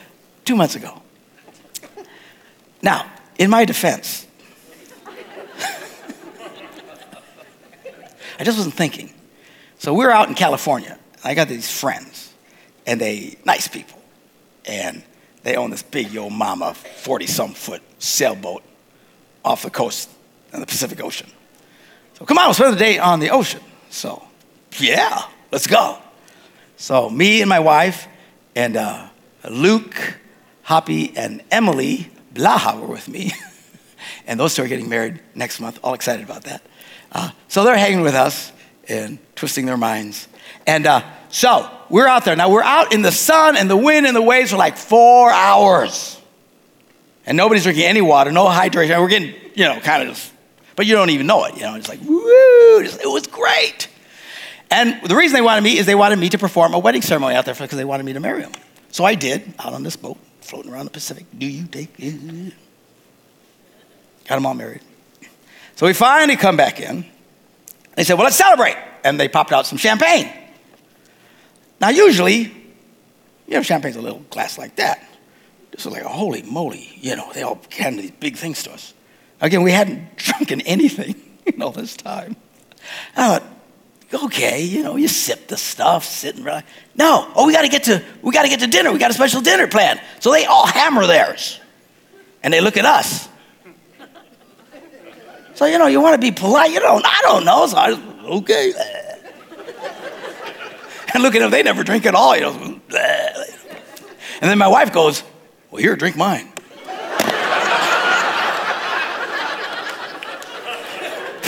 [0.47, 1.03] two months ago.
[2.81, 3.05] Now,
[3.37, 4.27] in my defense,
[8.41, 9.13] I just wasn't thinking.
[9.79, 10.99] So we are out in California.
[11.23, 12.33] I got these friends,
[12.87, 14.01] and they nice people,
[14.65, 15.03] and
[15.43, 18.63] they own this big yo mama 40 some foot sailboat
[19.45, 20.11] off the coast
[20.53, 21.29] in the Pacific Ocean.
[22.19, 23.61] So come on, we'll spend the day on the ocean.
[23.91, 24.23] So
[24.79, 25.23] yeah,
[25.53, 25.99] let's go.
[26.77, 28.09] So me and my wife
[28.55, 29.09] and uh,
[29.49, 30.19] Luke,
[30.63, 33.33] Hoppy, and Emily Blaha were with me.
[34.27, 35.79] and those two are getting married next month.
[35.83, 36.63] All excited about that.
[37.11, 38.53] Uh, so they're hanging with us
[38.89, 40.29] and twisting their minds.
[40.67, 42.37] And uh, so we're out there.
[42.37, 45.31] Now we're out in the sun and the wind and the waves for like four
[45.31, 46.18] hours.
[47.29, 48.99] And nobody's drinking any water, no hydration.
[49.01, 50.33] We're getting, you know, kind of
[50.79, 51.57] but you don't even know it.
[51.57, 53.89] You know, it's like, woo, it was great.
[54.71, 57.35] And the reason they wanted me is they wanted me to perform a wedding ceremony
[57.35, 58.53] out there because they wanted me to marry them.
[58.93, 61.27] So I did, out on this boat, floating around the Pacific.
[61.37, 62.55] Do you take it?
[64.29, 64.83] Got them all married.
[65.75, 67.05] So we finally come back in.
[67.97, 68.77] They said, Well, let's celebrate.
[69.03, 70.33] And they popped out some champagne.
[71.81, 72.43] Now, usually,
[73.49, 75.08] you know, champagne's a little glass like that.
[75.85, 78.95] Was like, holy moly, you know, they all handed these big things to us.
[79.41, 81.15] Again, we hadn't drunken anything
[81.47, 82.35] in all this time.
[83.17, 86.65] I thought, okay, you know, you sip the stuff, sitting right.
[86.97, 88.93] No, oh, we got to get to we got to get to dinner.
[88.93, 90.01] We got a special dinner plan.
[90.19, 91.61] So they all hammer theirs,
[92.43, 93.29] and they look at us.
[95.55, 96.71] So, you know, you want to be polite.
[96.73, 97.67] You don't, I don't know.
[97.67, 97.91] So I,
[98.39, 98.73] okay.
[101.15, 102.37] And look at them, they never drink at all.
[102.37, 102.81] You know.
[104.41, 105.23] And then my wife goes,
[105.71, 106.53] Well, here, drink mine.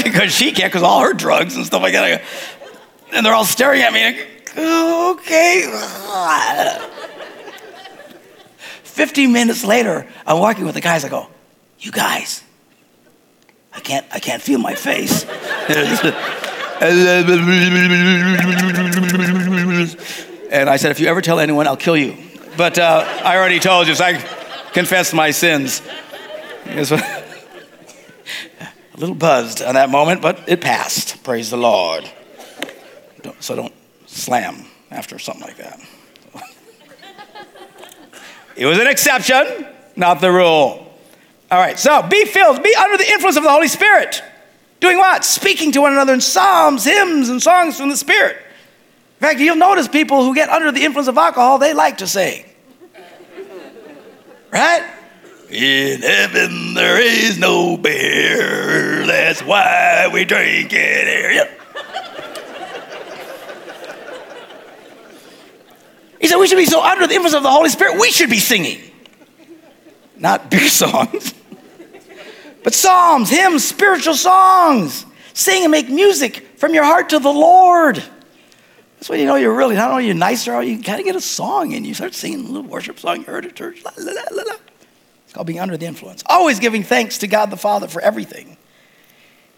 [0.03, 2.23] because she can't, because all her drugs and stuff like that.
[3.13, 4.21] And they're all staring at me.
[4.57, 5.67] okay.
[8.83, 11.05] 15 minutes later, I'm walking with the guys.
[11.05, 11.29] I go,
[11.79, 12.43] You guys,
[13.73, 15.25] I can't, I can't feel my face.
[20.51, 22.17] and I said, if you ever tell anyone, I'll kill you.
[22.57, 24.15] But uh, I already told you, so I
[24.73, 25.83] confessed my sins.
[26.67, 26.91] a
[28.97, 31.23] little buzzed on that moment, but it passed.
[31.25, 32.09] Praise the Lord.
[33.41, 33.75] So don't
[34.07, 35.81] slam after something like that.
[38.57, 40.87] it was an exception, not the rule.
[41.51, 44.23] All right, so be filled, be under the influence of the Holy Spirit.
[44.79, 45.25] Doing what?
[45.25, 48.37] Speaking to one another in psalms, hymns, and songs from the Spirit.
[49.21, 52.07] In fact, you'll notice people who get under the influence of alcohol, they like to
[52.07, 52.43] sing.
[54.51, 54.83] Right?
[55.51, 59.05] In heaven there is no beer.
[59.05, 61.33] That's why we drink it here.
[61.33, 61.61] Yep.
[66.19, 68.31] He said we should be so under the influence of the Holy Spirit, we should
[68.31, 68.81] be singing.
[70.17, 71.35] Not beer songs.
[72.65, 75.05] But psalms, hymns, spiritual songs.
[75.35, 78.03] Sing and make music from your heart to the Lord.
[79.01, 81.23] That's when you know you're really, not only you're nicer, you kind of get a
[81.23, 83.83] song and you start singing a little worship song you heard at church.
[83.83, 84.43] La, la, la,
[85.25, 86.23] it's called being under the influence.
[86.27, 88.59] Always giving thanks to God the Father for everything.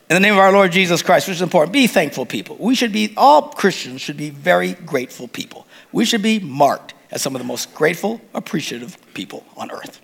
[0.08, 2.54] In the name of our Lord Jesus Christ, which is important, be thankful people.
[2.60, 5.66] We should be, all Christians should be very grateful people.
[5.90, 10.00] We should be marked as some of the most grateful, appreciative people on earth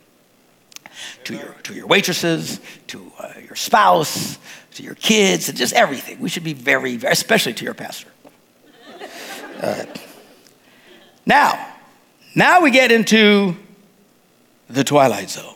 [1.24, 4.36] to your, to your waitresses, to uh, your spouse,
[4.72, 6.18] to your kids, and just everything.
[6.18, 8.08] We should be very, very especially to your pastor.
[9.60, 9.84] Uh,
[11.26, 11.66] now,
[12.34, 13.56] now we get into
[14.68, 15.54] the twilight zone.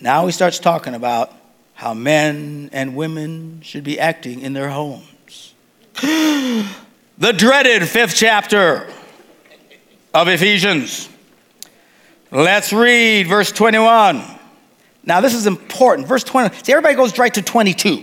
[0.00, 1.32] Now he starts talking about
[1.74, 5.54] how men and women should be acting in their homes.
[6.00, 8.86] the dreaded fifth chapter
[10.12, 11.08] of Ephesians.
[12.30, 14.22] Let's read verse 21.
[15.04, 16.08] Now, this is important.
[16.08, 16.54] Verse 20.
[16.64, 18.02] See, everybody goes right to 22,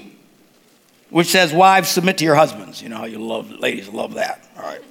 [1.11, 2.81] which says, Wives, submit to your husbands.
[2.81, 4.43] You know how you love, ladies love that.
[4.57, 4.81] All right.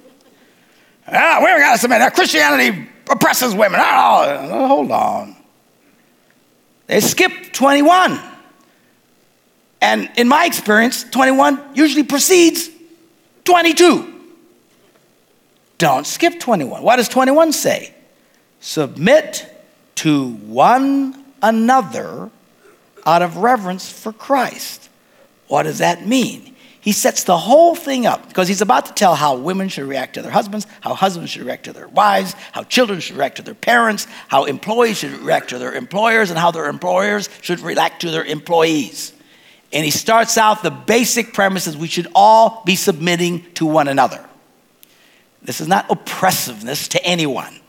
[1.07, 2.13] Ah, we got to submit.
[2.13, 3.81] Christianity oppresses women.
[3.83, 5.35] Oh, hold on.
[6.87, 8.19] They skip 21.
[9.81, 12.69] And in my experience, 21 usually precedes
[13.43, 14.07] 22.
[15.79, 16.83] Don't skip 21.
[16.83, 17.93] What does 21 say?
[18.59, 19.47] Submit
[19.95, 22.29] to one another
[23.05, 24.80] out of reverence for Christ.
[25.51, 26.55] What does that mean?
[26.79, 30.13] He sets the whole thing up because he's about to tell how women should react
[30.13, 33.41] to their husbands, how husbands should react to their wives, how children should react to
[33.41, 37.99] their parents, how employees should react to their employers, and how their employers should react
[38.03, 39.11] to their employees.
[39.73, 44.25] And he starts out the basic premises we should all be submitting to one another.
[45.41, 47.59] This is not oppressiveness to anyone.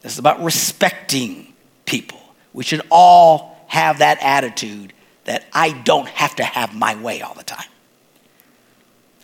[0.00, 1.52] This is about respecting
[1.84, 2.22] people.
[2.54, 7.34] We should all have that attitude that I don't have to have my way all
[7.34, 7.68] the time.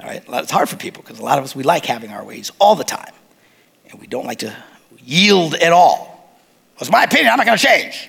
[0.00, 0.22] All right?
[0.26, 2.74] It's hard for people because a lot of us, we like having our ways all
[2.74, 3.12] the time.
[3.90, 4.54] And we don't like to
[4.98, 6.38] yield at all.
[6.80, 8.08] It's my opinion, I'm not going to change.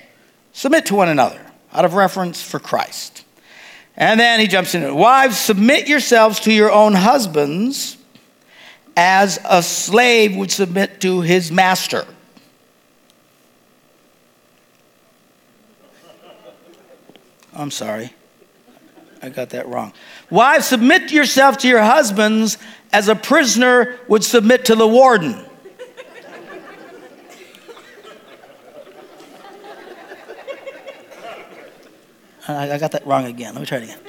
[0.52, 1.40] Submit to one another
[1.72, 3.24] out of reverence for Christ.
[3.96, 4.94] And then he jumps in.
[4.94, 7.98] Wives, submit yourselves to your own husbands
[8.96, 12.06] as a slave would submit to his master.
[17.54, 18.12] I'm sorry.
[19.22, 19.92] I got that wrong.
[20.30, 22.58] Wives, submit yourself to your husbands
[22.92, 25.44] as a prisoner would submit to the warden.
[32.48, 33.54] I got that wrong again.
[33.54, 34.00] Let me try it again.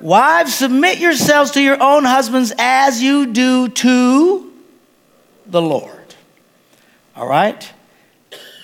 [0.00, 4.52] Wives, submit yourselves to your own husbands as you do to
[5.46, 6.14] the Lord.
[7.14, 7.72] All right?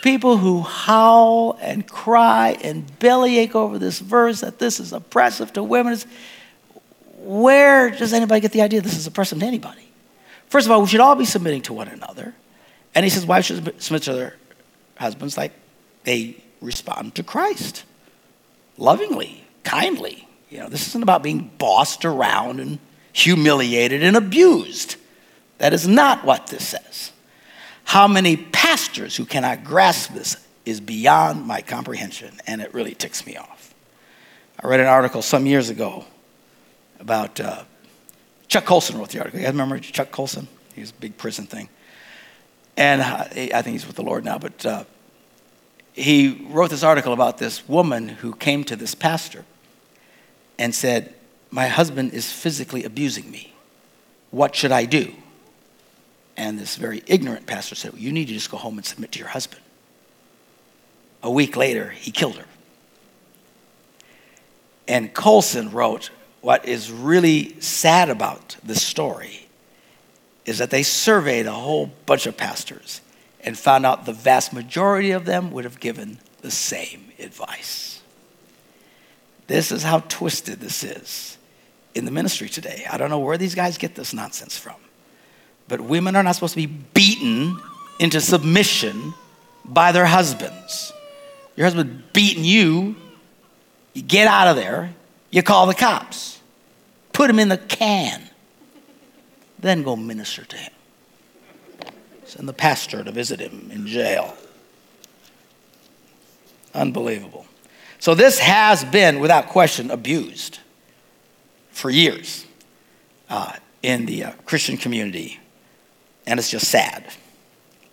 [0.02, 5.62] People who howl and cry and bellyache over this verse that this is oppressive to
[5.62, 5.98] women.
[7.18, 9.88] Where does anybody get the idea this is oppressive to anybody?
[10.48, 12.34] First of all, we should all be submitting to one another.
[12.94, 14.36] And he says wives should submit to their
[14.96, 15.52] husbands like
[16.04, 17.84] they respond to Christ
[18.80, 20.26] lovingly, kindly.
[20.48, 22.80] You know, this isn't about being bossed around and
[23.12, 24.96] humiliated and abused.
[25.58, 27.12] That is not what this says.
[27.90, 33.26] How many pastors who cannot grasp this is beyond my comprehension, and it really ticks
[33.26, 33.74] me off.
[34.62, 36.04] I read an article some years ago
[37.00, 37.64] about uh,
[38.46, 39.40] Chuck Colson wrote the article.
[39.40, 40.46] You guys remember Chuck Colson?
[40.72, 41.68] He was a big prison thing.
[42.76, 44.84] And uh, I think he's with the Lord now, but uh,
[45.92, 49.44] he wrote this article about this woman who came to this pastor
[50.60, 51.12] and said,
[51.50, 53.52] My husband is physically abusing me.
[54.30, 55.12] What should I do?
[56.40, 59.12] And this very ignorant pastor said, well, You need to just go home and submit
[59.12, 59.60] to your husband.
[61.22, 62.46] A week later, he killed her.
[64.88, 66.08] And Colson wrote,
[66.40, 69.48] What is really sad about this story
[70.46, 73.02] is that they surveyed a whole bunch of pastors
[73.44, 78.00] and found out the vast majority of them would have given the same advice.
[79.46, 81.36] This is how twisted this is
[81.94, 82.86] in the ministry today.
[82.90, 84.76] I don't know where these guys get this nonsense from.
[85.70, 87.56] But women are not supposed to be beaten
[88.00, 89.14] into submission
[89.64, 90.92] by their husbands.
[91.54, 92.96] Your husband beating you,
[93.94, 94.92] you get out of there,
[95.30, 96.40] you call the cops,
[97.12, 98.20] put him in the can,
[99.60, 100.72] then go minister to him.
[102.24, 104.36] Send the pastor to visit him in jail.
[106.74, 107.46] Unbelievable.
[108.00, 110.58] So this has been, without question, abused
[111.70, 112.44] for years
[113.28, 113.52] uh,
[113.84, 115.39] in the uh, Christian community.
[116.30, 117.04] And it's just sad.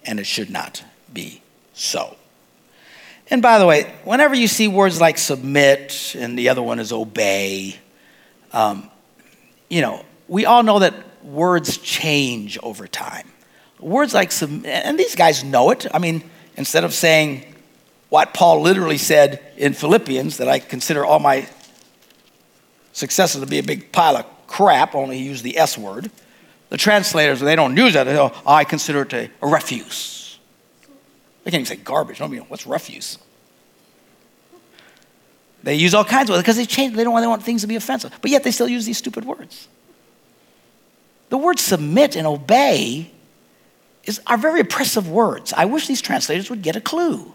[0.05, 1.41] And it should not be
[1.73, 2.15] so.
[3.31, 6.93] And by the way, whenever you see words like submit and the other one is
[6.93, 7.79] obey,
[8.53, 8.91] um,
[9.69, 10.93] you know, we all know that
[11.25, 13.27] words change over time.
[13.79, 15.87] Words like submit, and these guys know it.
[15.91, 16.23] I mean,
[16.55, 17.43] instead of saying
[18.09, 21.49] what Paul literally said in Philippians that I consider all my
[22.93, 26.11] successors to be a big pile of crap, only he used the S word.
[26.69, 28.07] The translators, they don't use that.
[28.07, 30.39] Oh, I consider it a, a refuse.
[31.43, 32.19] They can't even say garbage.
[32.19, 33.17] Mean, what's refuse?
[35.63, 36.95] They use all kinds of words because they change.
[36.95, 38.97] They don't want, they want things to be offensive, but yet they still use these
[38.97, 39.67] stupid words.
[41.29, 43.11] The word submit and obey
[44.03, 45.53] is, are very oppressive words.
[45.53, 47.33] I wish these translators would get a clue.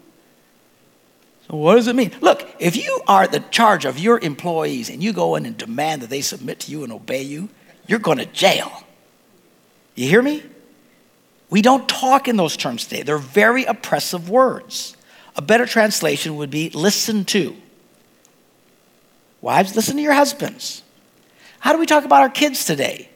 [1.49, 2.13] So, what does it mean?
[2.21, 6.03] Look, if you are the charge of your employees and you go in and demand
[6.03, 7.51] that they submit to you and obey you,
[7.87, 8.85] you're going to jail.
[9.95, 10.43] You hear me?
[11.51, 13.03] We don't talk in those terms today.
[13.03, 14.97] They're very oppressive words.
[15.37, 17.57] A better translation would be listen to.
[19.41, 20.83] Wives, listen to your husbands.
[21.59, 23.09] How do we talk about our kids today?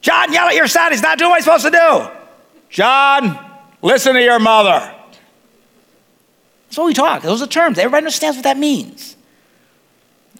[0.00, 0.92] John, yell at your son.
[0.92, 2.08] He's not doing what he's supposed to do.
[2.70, 3.38] John,
[3.82, 4.92] listen to your mother.
[6.68, 7.22] That's what we talk.
[7.22, 7.78] Those are terms.
[7.78, 9.16] Everybody understands what that means.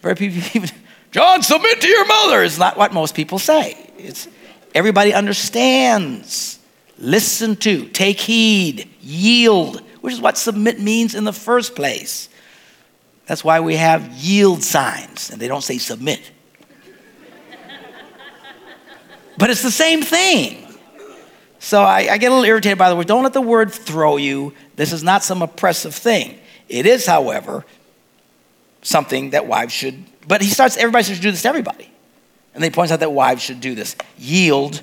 [0.00, 0.68] Very people,
[1.10, 3.90] John, submit to your mother is not what most people say.
[3.98, 4.28] It's
[4.76, 6.58] everybody understands.
[6.98, 12.28] Listen to, take heed, yield, which is what submit means in the first place.
[13.24, 16.30] That's why we have yield signs, and they don't say submit.
[19.38, 20.62] but it's the same thing.
[21.58, 23.06] So I, I, get a little irritated by the word.
[23.06, 24.52] Don't let the word throw you.
[24.76, 26.38] This is not some oppressive thing.
[26.68, 27.64] It is, however,
[28.82, 31.90] something that wives should, but he starts, everybody should do this to everybody.
[32.56, 34.80] And he points out that wives should do this yield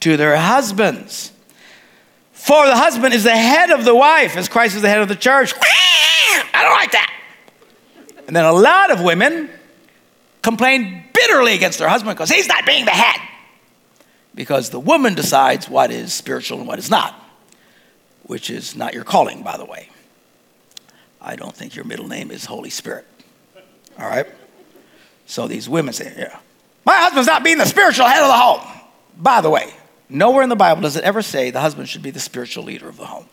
[0.00, 1.32] to their husbands.
[2.30, 5.08] For the husband is the head of the wife, as Christ is the head of
[5.08, 5.52] the church.
[5.60, 7.12] I don't like that.
[8.28, 9.50] And then a lot of women
[10.42, 13.20] complain bitterly against their husband because he's not being the head.
[14.32, 17.20] Because the woman decides what is spiritual and what is not,
[18.22, 19.88] which is not your calling, by the way.
[21.20, 23.06] I don't think your middle name is Holy Spirit.
[23.98, 24.26] All right?
[25.26, 26.38] So these women say, yeah,
[26.84, 28.60] my husband's not being the spiritual head of the home.
[29.16, 29.72] By the way,
[30.08, 32.88] nowhere in the Bible does it ever say the husband should be the spiritual leader
[32.88, 33.26] of the home.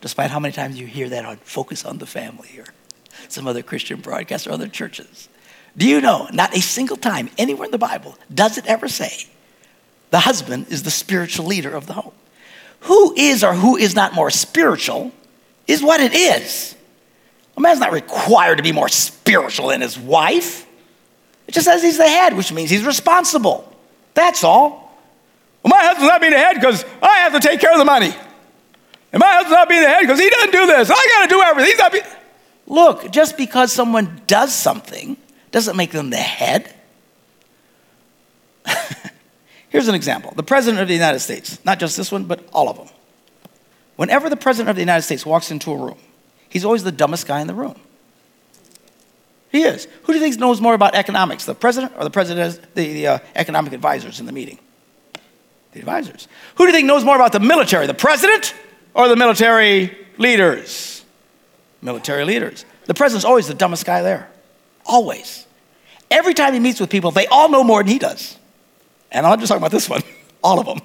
[0.00, 2.66] Despite how many times you hear that on Focus on the Family or
[3.28, 5.28] some other Christian broadcast or other churches.
[5.76, 9.26] Do you know, not a single time anywhere in the Bible does it ever say
[10.10, 12.12] the husband is the spiritual leader of the home.
[12.80, 15.12] Who is or who is not more spiritual
[15.66, 16.74] is what it is.
[17.56, 20.66] A man's not required to be more spiritual than his wife.
[21.46, 23.70] It just says he's the head, which means he's responsible.
[24.14, 24.98] That's all.
[25.62, 27.84] Well, my husband's not being the head because I have to take care of the
[27.84, 28.14] money.
[29.12, 30.90] And my husband's not being the head because he doesn't do this.
[30.90, 31.70] I got to do everything.
[31.70, 32.04] He's not being...
[32.66, 35.16] Look, just because someone does something
[35.50, 36.74] doesn't make them the head.
[39.68, 42.68] Here's an example the President of the United States, not just this one, but all
[42.68, 42.88] of them.
[43.96, 45.98] Whenever the President of the United States walks into a room,
[46.48, 47.78] he's always the dumbest guy in the room.
[49.52, 49.86] He is.
[50.04, 53.06] Who do you think knows more about economics, the president or the president, the, the
[53.06, 54.58] uh, economic advisors in the meeting?
[55.72, 56.26] The advisors.
[56.54, 58.54] Who do you think knows more about the military, the president
[58.94, 61.04] or the military leaders?
[61.82, 62.64] Military leaders.
[62.86, 64.30] The president's always the dumbest guy there.
[64.86, 65.46] Always.
[66.10, 68.38] Every time he meets with people, they all know more than he does.
[69.10, 70.02] And I'm not just talking about this one,
[70.42, 70.80] all of them.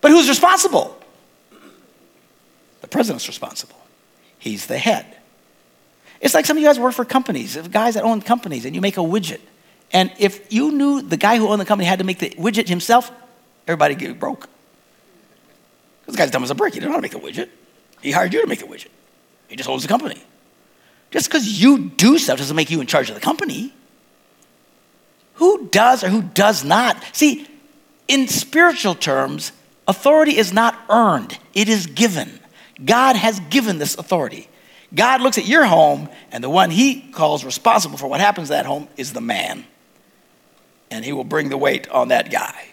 [0.00, 0.96] But who's responsible?
[2.82, 3.80] The president's responsible.
[4.38, 5.15] He's the head.
[6.26, 8.80] It's like some of you guys work for companies, guys that own companies, and you
[8.80, 9.38] make a widget.
[9.92, 12.68] And if you knew the guy who owned the company had to make the widget
[12.68, 13.12] himself,
[13.68, 14.48] everybody get broke.
[16.04, 16.74] This guy's dumb as a brick.
[16.74, 17.48] He didn't know how to make a widget.
[18.02, 18.88] He hired you to make a widget.
[19.46, 20.20] He just owns the company.
[21.12, 23.72] Just because you do stuff doesn't make you in charge of the company.
[25.34, 27.00] Who does or who does not?
[27.12, 27.46] See,
[28.08, 29.52] in spiritual terms,
[29.86, 32.40] authority is not earned, it is given.
[32.84, 34.48] God has given this authority.
[34.96, 38.54] God looks at your home, and the one he calls responsible for what happens to
[38.54, 39.64] that home is the man.
[40.90, 42.68] And he will bring the weight on that guy.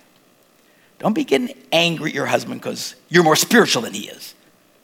[1.00, 4.34] Don't be getting angry at your husband because you're more spiritual than he is.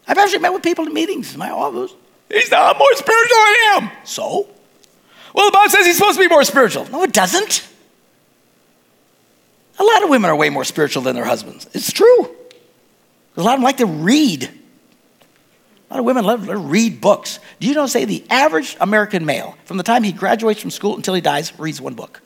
[0.05, 1.93] I've actually met with people in meetings in my office.
[2.29, 3.91] He's not more spiritual than I am.
[4.03, 4.47] So?
[5.33, 6.87] Well, the Bible says he's supposed to be more spiritual.
[6.89, 7.67] No, it doesn't.
[9.79, 11.69] A lot of women are way more spiritual than their husbands.
[11.73, 12.35] It's true.
[13.37, 14.49] A lot of them like to read.
[15.89, 17.39] A lot of women love to read books.
[17.59, 20.95] Do you know, say, the average American male, from the time he graduates from school
[20.95, 22.21] until he dies, reads one book?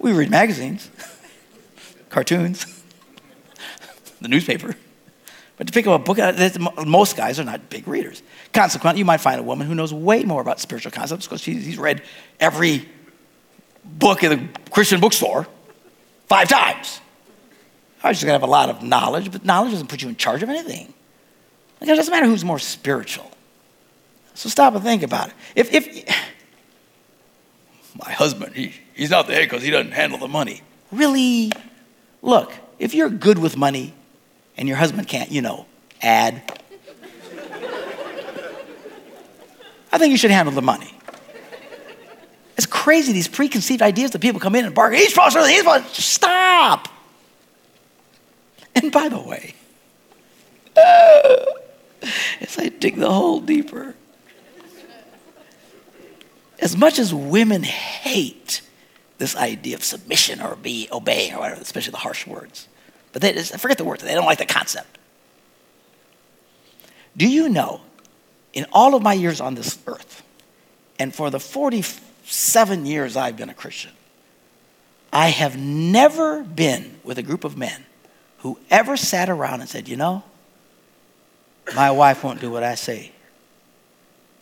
[0.00, 0.90] we read magazines,
[2.10, 2.82] cartoons,
[4.20, 4.74] the newspaper.
[5.56, 8.22] But to pick up a book, uh, most guys are not big readers.
[8.52, 11.78] Consequently, you might find a woman who knows way more about spiritual concepts because she's
[11.78, 12.02] read
[12.40, 12.88] every
[13.84, 15.46] book in the Christian bookstore
[16.26, 17.00] five times.
[18.04, 20.42] She's going to have a lot of knowledge, but knowledge doesn't put you in charge
[20.42, 20.92] of anything.
[21.80, 23.30] Like, it doesn't matter who's more spiritual.
[24.34, 25.34] So stop and think about it.
[25.56, 26.06] If, if
[28.06, 30.62] my husband, he, he's not the head because he doesn't handle the money.
[30.92, 31.50] Really?
[32.22, 33.92] Look, if you're good with money,
[34.56, 35.66] and your husband can't, you know,
[36.02, 36.34] add.
[39.92, 40.92] I think you should handle the money.
[42.56, 44.98] It's crazy, these preconceived ideas that people come in and bargain.
[44.98, 45.64] He's supposed to, he's.
[45.92, 46.88] Stop.
[48.82, 49.54] And by the way,
[50.76, 51.46] uh,
[52.40, 53.94] as I dig the hole deeper,
[56.58, 58.60] as much as women hate
[59.16, 62.68] this idea of submission or be obeying or whatever, especially the harsh words,
[63.12, 64.98] but they just, forget the words, they don't like the concept.
[67.16, 67.80] Do you know,
[68.52, 70.22] in all of my years on this earth,
[70.98, 73.92] and for the 47 years I've been a Christian,
[75.14, 77.86] I have never been with a group of men
[78.46, 80.22] who ever sat around and said, You know,
[81.74, 83.10] my wife won't do what I say.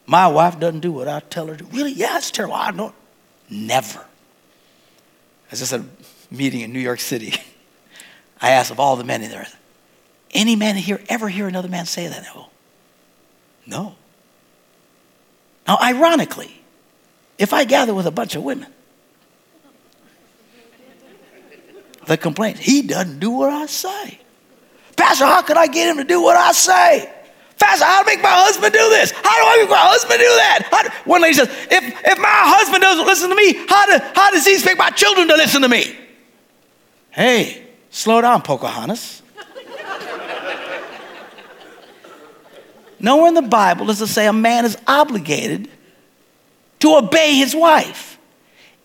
[0.05, 1.65] My wife doesn't do what I tell her to.
[1.65, 1.93] Really?
[1.93, 2.55] Yeah, it's terrible.
[2.55, 2.93] I know.
[3.49, 4.05] Never.
[5.51, 5.85] I just at a
[6.31, 7.33] meeting in New York City.
[8.43, 9.47] I asked of all the men in there,
[10.33, 12.27] any man here ever hear another man say that?
[12.35, 12.51] No.
[13.67, 13.95] No.
[15.67, 16.61] Now, ironically,
[17.39, 18.71] if I gather with a bunch of women,
[22.07, 24.19] the complaint, he doesn't do what I say.
[24.97, 27.11] Pastor, how can I get him to do what I say?
[27.59, 29.11] Pastor, how do I make my husband do this?
[29.11, 30.69] How do I make my husband do that?
[30.85, 34.31] Do, one lady says, if, if my husband doesn't listen to me, how, do, how
[34.31, 35.97] does he expect my children to listen to me?
[37.11, 39.23] Hey, slow down, Pocahontas.
[42.99, 45.69] Nowhere in the Bible does it say a man is obligated
[46.81, 48.14] to obey his wife.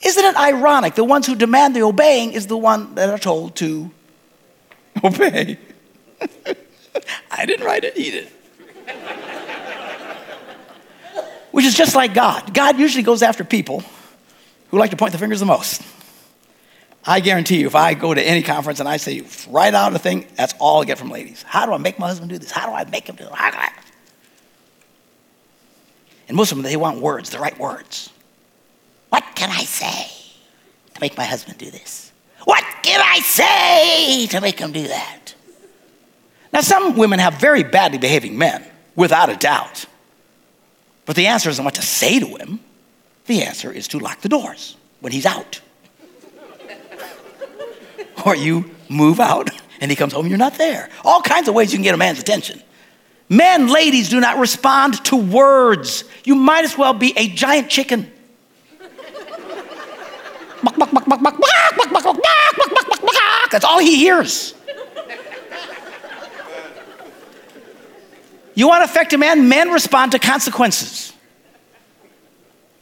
[0.02, 0.96] Isn't it ironic?
[0.96, 3.92] The ones who demand the obeying is the one that are told to
[5.04, 5.58] obey.
[7.32, 8.28] I didn't write it, he did.
[11.52, 12.54] Which is just like God.
[12.54, 13.84] God usually goes after people
[14.70, 15.82] who like to point the fingers the most.
[17.06, 20.00] I guarantee you, if I go to any conference and I say, write out a
[20.00, 21.44] thing, that's all I get from ladies.
[21.44, 22.52] How do I make my husband do this?
[22.52, 23.32] How do I make him do it?
[26.28, 28.12] And most of them, they want words, the right words.
[29.10, 30.08] What can I say
[30.94, 32.12] to make my husband do this?
[32.46, 35.34] What can I say to make him do that?
[36.52, 39.86] Now, some women have very badly behaving men, without a doubt.
[41.06, 42.60] But the answer isn't what to say to him.
[43.28, 45.62] The answer is to lock the doors when he's out.
[48.26, 49.50] or you move out
[49.80, 50.90] and he comes home, you're not there.
[51.06, 52.62] All kinds of ways you can get a man's attention.
[53.30, 56.04] Men, ladies, do not respond to words.
[56.24, 58.12] You might as well be a giant chicken.
[63.52, 64.54] That's all he hears.
[68.54, 69.48] You want to affect a man?
[69.48, 71.14] Men respond to consequences.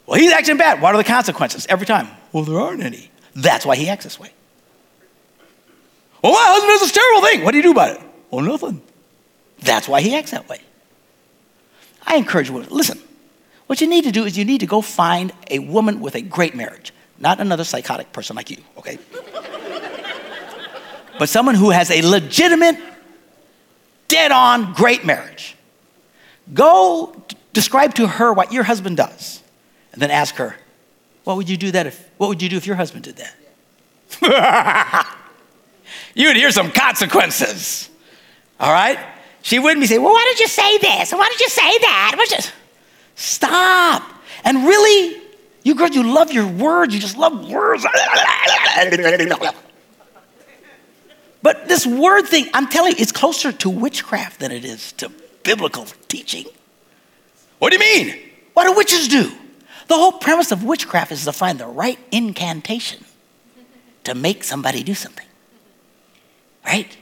[0.06, 0.80] Well, he's acting bad.
[0.82, 1.66] What are the consequences?
[1.68, 2.08] Every time.
[2.32, 3.10] Well, there aren't any.
[3.34, 4.30] That's why he acts this way.
[6.22, 7.44] Well, my husband does this terrible thing.
[7.44, 8.02] What do you do about it?
[8.30, 8.82] Well, nothing.
[9.60, 10.60] That's why he acts that way.
[12.06, 12.98] I encourage women, listen,
[13.66, 16.22] what you need to do is you need to go find a woman with a
[16.22, 18.98] great marriage, not another psychotic person like you, okay?
[21.18, 22.76] but someone who has a legitimate,
[24.06, 25.56] dead on, great marriage.
[26.54, 27.14] Go
[27.52, 29.42] describe to her what your husband does,
[29.92, 30.56] and then ask her,
[31.24, 33.34] what would you do that if, what would you do if your husband did that?
[36.14, 37.90] You'd hear some consequences.
[38.58, 38.98] All right?
[39.42, 41.12] She wouldn't be saying, Well, why did you say this?
[41.12, 42.14] Why did you say that?
[42.16, 42.52] Why just...
[43.14, 44.02] Stop.
[44.44, 45.20] And really,
[45.64, 46.94] you girls, you love your words.
[46.94, 47.86] You just love words.
[51.42, 55.10] But this word thing, I'm telling you, it's closer to witchcraft than it is to
[55.42, 56.46] biblical teaching.
[57.58, 58.18] What do you mean?
[58.54, 59.32] What do witches do?
[59.86, 63.04] The whole premise of witchcraft is to find the right incantation
[64.04, 65.26] to make somebody do something.
[66.64, 66.96] Right?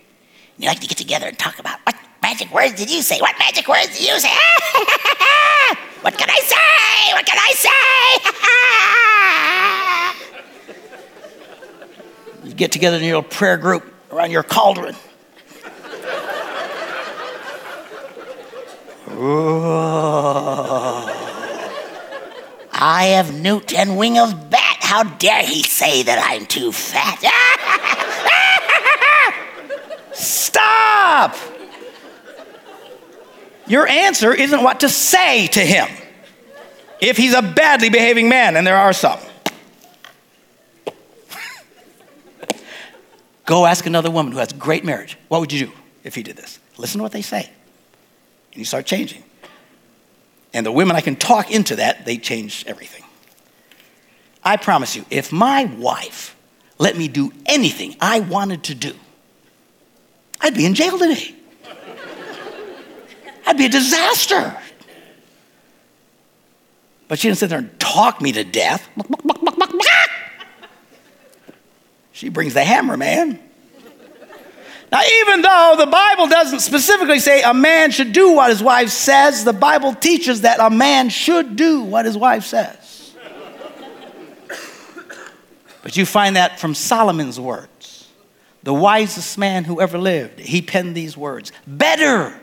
[0.55, 3.19] And You like to get together and talk about what magic words did you say?
[3.21, 4.29] What magic words did you say?
[6.07, 7.15] what can I say?
[7.15, 7.53] What can I
[12.45, 12.55] say?
[12.57, 14.95] get together in your little prayer group around your cauldron.
[22.73, 24.77] I have newt and wing of bat.
[24.83, 27.19] How dare he say that I'm too fat?
[30.15, 31.35] Stop!
[33.67, 35.89] Your answer isn't what to say to him
[37.01, 39.19] if he's a badly behaving man, and there are some.
[43.45, 45.19] Go ask another woman who has great marriage.
[45.29, 45.73] What would you do
[46.05, 46.59] if he did this?
[46.79, 47.51] Listen to what they say.
[48.53, 49.23] And you start changing.
[50.55, 53.03] And the women I can talk into that, they change everything.
[54.43, 56.37] I promise you, if my wife
[56.79, 58.95] let me do anything I wanted to do,
[60.41, 61.35] I'd be in jail today.
[63.47, 64.57] I'd be a disaster.
[67.09, 68.89] But she didn't sit there and talk me to death.
[72.17, 73.39] She brings the hammer, man.
[74.91, 78.89] Now, even though the Bible doesn't specifically say a man should do what his wife
[78.89, 83.13] says, the Bible teaches that a man should do what his wife says.
[85.83, 88.09] but you find that from Solomon's words,
[88.63, 90.41] the wisest man who ever lived.
[90.41, 92.41] He penned these words Better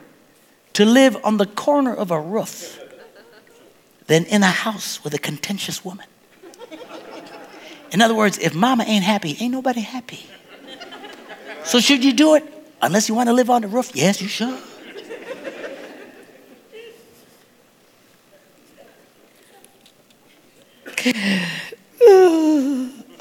[0.74, 2.80] to live on the corner of a roof
[4.08, 6.06] than in a house with a contentious woman.
[7.92, 10.26] In other words, if mama ain't happy, ain't nobody happy.
[11.64, 12.44] So should you do it?
[12.82, 13.92] Unless you want to live on the roof?
[13.94, 14.60] Yes, you should.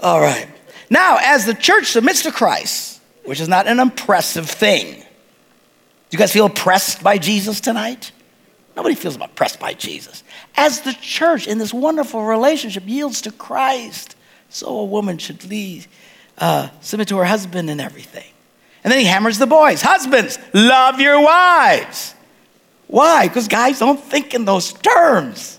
[0.00, 0.48] All right.
[0.90, 5.05] Now, as the church submits to Christ, which is not an impressive thing,
[6.13, 8.13] you guys feel oppressed by Jesus tonight?
[8.77, 10.23] Nobody feels oppressed by Jesus.
[10.57, 14.15] As the church in this wonderful relationship yields to Christ,
[14.51, 15.87] so a woman should lead,
[16.39, 18.27] uh, submit to her husband and everything.
[18.85, 22.15] And then he hammers the boys Husbands, love your wives.
[22.89, 23.27] Why?
[23.27, 25.59] Because guys don't think in those terms.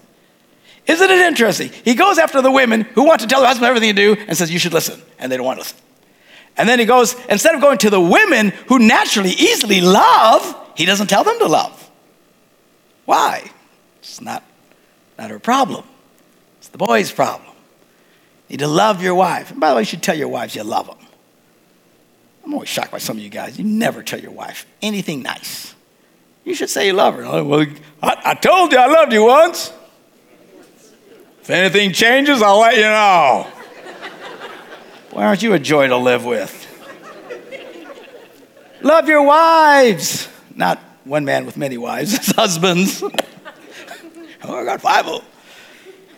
[0.86, 1.72] Isn't it interesting?
[1.84, 4.38] He goes after the women who want to tell their husband everything to do and
[4.38, 5.02] says, You should listen.
[5.18, 5.78] And they don't want to listen.
[6.56, 10.86] And then he goes, instead of going to the women who naturally, easily love, he
[10.86, 11.92] doesn't tell them to love.
[13.06, 13.50] Why?
[14.00, 14.44] It's not,
[15.18, 15.86] not her problem,
[16.60, 17.50] it's the boy's problem.
[18.48, 19.52] You need to love your wife.
[19.52, 20.98] And by the way, you should tell your wives you love them.
[22.46, 23.58] I'm always shocked by some of you guys.
[23.58, 25.74] You never tell your wife anything nice.
[26.44, 27.44] You should say you love her.
[27.44, 27.66] Well,
[28.02, 29.72] I, I told you I loved you once.
[31.42, 33.48] If anything changes, I'll let you know.
[35.14, 36.60] Why aren't you a joy to live with?
[38.82, 40.28] Love your wives.
[40.56, 43.04] Not one man with many wives, it's husbands.
[44.44, 45.32] oh, I got five of them.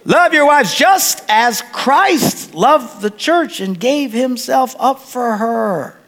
[0.05, 5.99] Love your wives just as Christ loved the church and gave himself up for her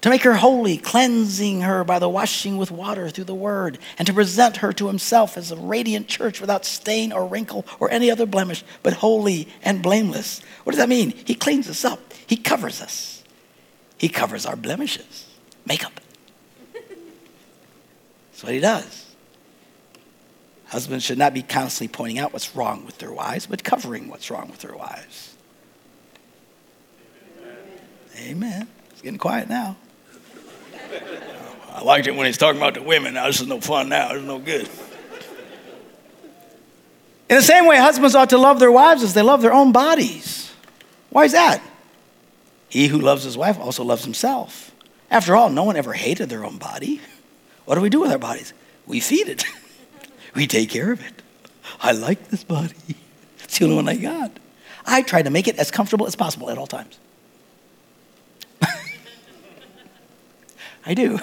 [0.00, 4.06] to make her holy, cleansing her by the washing with water through the word, and
[4.06, 8.10] to present her to himself as a radiant church without stain or wrinkle or any
[8.10, 10.40] other blemish, but holy and blameless.
[10.64, 11.10] What does that mean?
[11.24, 13.24] He cleans us up, he covers us,
[13.96, 15.26] he covers our blemishes,
[15.66, 16.00] makeup.
[16.72, 19.06] That's what he does.
[20.66, 24.30] Husbands should not be constantly pointing out what's wrong with their wives, but covering what's
[24.30, 25.34] wrong with their wives.
[28.18, 28.68] Amen.
[28.90, 29.76] It's getting quiet now.
[31.74, 33.14] I liked it when he's talking about the women.
[33.14, 34.08] Now, this is no fun now.
[34.08, 34.68] This is no good.
[37.28, 39.70] In the same way, husbands ought to love their wives as they love their own
[39.70, 40.52] bodies.
[41.10, 41.62] Why is that?
[42.68, 44.72] He who loves his wife also loves himself.
[45.10, 47.00] After all, no one ever hated their own body.
[47.64, 48.52] What do we do with our bodies?
[48.86, 49.44] We feed it,
[50.34, 51.22] we take care of it.
[51.80, 52.74] I like this body.
[53.44, 54.32] It's the only one I got.
[54.86, 56.98] I try to make it as comfortable as possible at all times.
[60.88, 61.20] I do.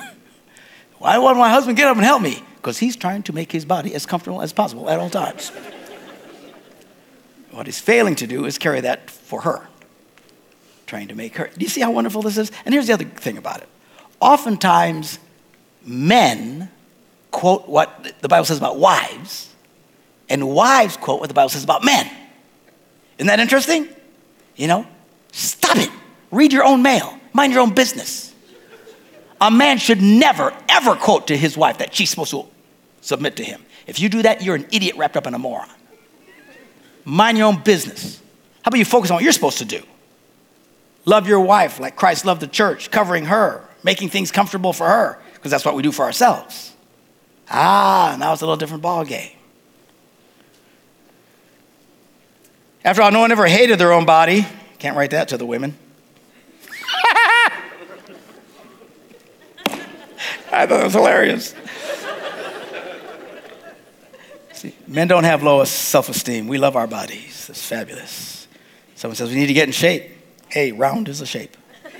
[0.99, 2.41] Why won't my husband get up and help me?
[2.57, 5.51] Because he's trying to make his body as comfortable as possible at all times.
[7.51, 9.68] what he's failing to do is carry that for her,
[10.86, 11.47] trying to make her.
[11.47, 12.51] Do you see how wonderful this is?
[12.63, 13.68] And here's the other thing about it.
[14.20, 15.20] Oftentimes,
[15.84, 16.70] men
[17.32, 19.49] quote what the Bible says about wives,
[20.30, 22.09] and wives quote what the Bible says about men.
[23.18, 23.89] Isn't that interesting?
[24.55, 24.88] You know,
[25.32, 25.89] stop it.
[26.30, 28.35] Read your own mail, mind your own business.
[29.42, 32.46] A man should never, ever quote to his wife that she's supposed to
[33.02, 33.64] submit to him.
[33.86, 35.70] If you do that, you're an idiot wrapped up in a moron.
[37.04, 38.20] Mind your own business.
[38.64, 39.84] How about you focus on what you're supposed to do?
[41.06, 45.20] Love your wife like Christ loved the church, covering her, making things comfortable for her,
[45.36, 46.74] because that's what we do for ourselves.
[47.50, 49.32] Ah, now it's a little different ballgame.
[52.84, 54.48] After all, no one ever hated their own body.
[54.80, 55.78] Can't write that to the women.
[60.56, 61.53] I thought it was hilarious.
[64.53, 66.47] See, men don't have low self esteem.
[66.47, 67.49] We love our bodies.
[67.49, 68.47] It's fabulous.
[68.95, 70.12] Someone says we need to get in shape.
[70.47, 71.58] Hey, round is a shape.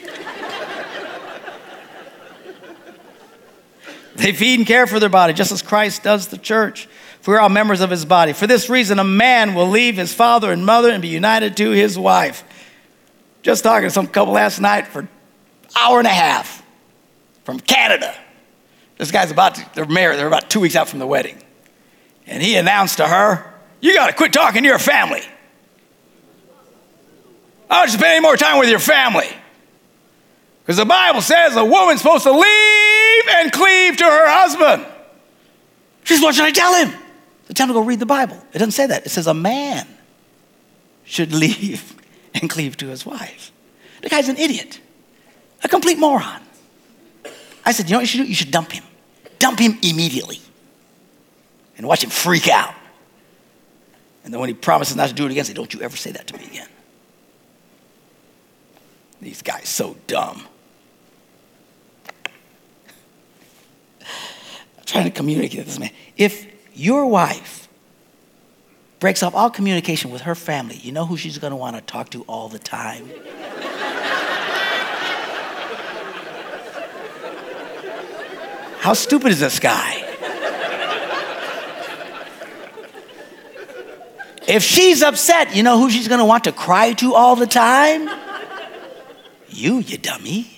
[4.16, 6.88] they feed and care for their body just as Christ does the church.
[7.20, 8.32] For we're all members of his body.
[8.32, 11.72] For this reason, a man will leave his father and mother and be united to
[11.72, 12.46] his wife.
[13.42, 15.10] Just talking to some couple last night for an
[15.78, 16.64] hour and a half
[17.44, 18.16] from Canada.
[18.98, 21.42] This guy's about to, they're married, they're about two weeks out from the wedding.
[22.28, 25.22] And he announced to her, You got to quit talking to your family.
[27.70, 29.28] I don't spend any more time with your family.
[30.62, 34.86] Because the Bible says a woman's supposed to leave and cleave to her husband.
[36.04, 36.94] She says, What should I tell him?
[37.48, 38.38] So tell him to go read the Bible.
[38.54, 39.06] It doesn't say that.
[39.06, 39.88] It says a man
[41.04, 41.96] should leave
[42.34, 43.52] and cleave to his wife.
[44.02, 44.80] The guy's an idiot,
[45.64, 46.42] a complete moron.
[47.66, 48.30] I said, you know what you should do?
[48.30, 48.84] You should dump him.
[49.40, 50.40] Dump him immediately
[51.78, 52.74] and watch him freak out.
[54.24, 56.12] And then when he promises not to do it again, say, don't you ever say
[56.12, 56.68] that to me again.
[59.22, 60.44] These guys so dumb.
[64.02, 65.92] I'm trying to communicate with this man.
[66.18, 67.68] If your wife
[69.00, 71.82] breaks off all communication with her family, you know who she's going to want to
[71.82, 73.10] talk to all the time?
[78.86, 80.04] How stupid is this guy?
[84.48, 88.08] If she's upset, you know who she's to want to cry to all the time?
[89.50, 90.52] You, you dummy.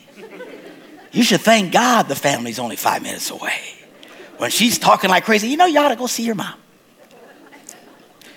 [1.14, 3.62] You should thank God the family's only five minutes away.
[4.40, 6.60] When she's talking like crazy, you know you ought to go see your mom.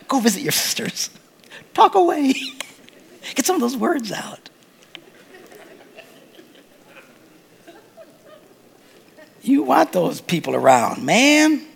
[0.06, 1.10] Go visit your sisters.
[1.74, 2.32] Talk away.
[3.34, 4.49] Get some of those words out.
[9.42, 11.66] You want those people around, man.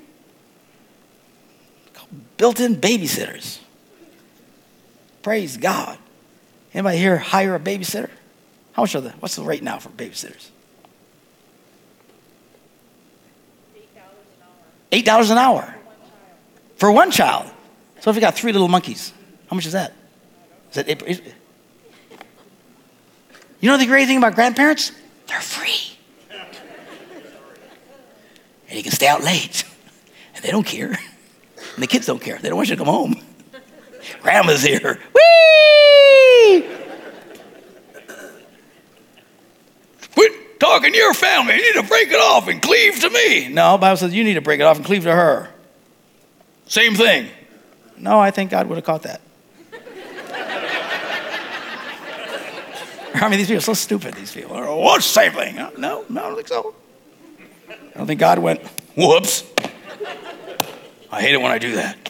[2.37, 3.59] Built in babysitters.
[5.23, 5.99] Praise God.
[6.75, 8.11] Anybody here hire a babysitter?
[8.73, 10.51] How much are the, what's the rate now for babysitters?
[14.91, 15.75] $8 an hour.
[16.77, 17.51] For one child.
[18.01, 19.13] So if you got three little monkeys,
[19.49, 19.95] how much is that?
[20.71, 20.89] Is that
[23.61, 24.93] you know the great thing about grandparents?
[25.27, 25.94] They're free
[28.75, 29.65] and you can stay out late.
[30.35, 30.89] And they don't care.
[30.89, 32.39] And the kids don't care.
[32.39, 33.23] They don't want you to come home.
[34.21, 34.99] Grandma's here.
[35.15, 36.67] Whee!
[40.13, 41.55] Quit talking to your family.
[41.55, 43.47] You need to break it off and cleave to me.
[43.47, 45.51] No, Bible says you need to break it off and cleave to her.
[46.67, 47.29] Same thing.
[47.97, 49.21] No, I think God would have caught that.
[53.15, 54.57] I mean, these people are so stupid, these people.
[54.57, 55.55] What's the same thing?
[55.55, 56.75] No, no, I don't think so.
[57.95, 58.61] I don't think God went,
[58.97, 59.45] whoops.
[61.13, 62.05] I hate it when I do that.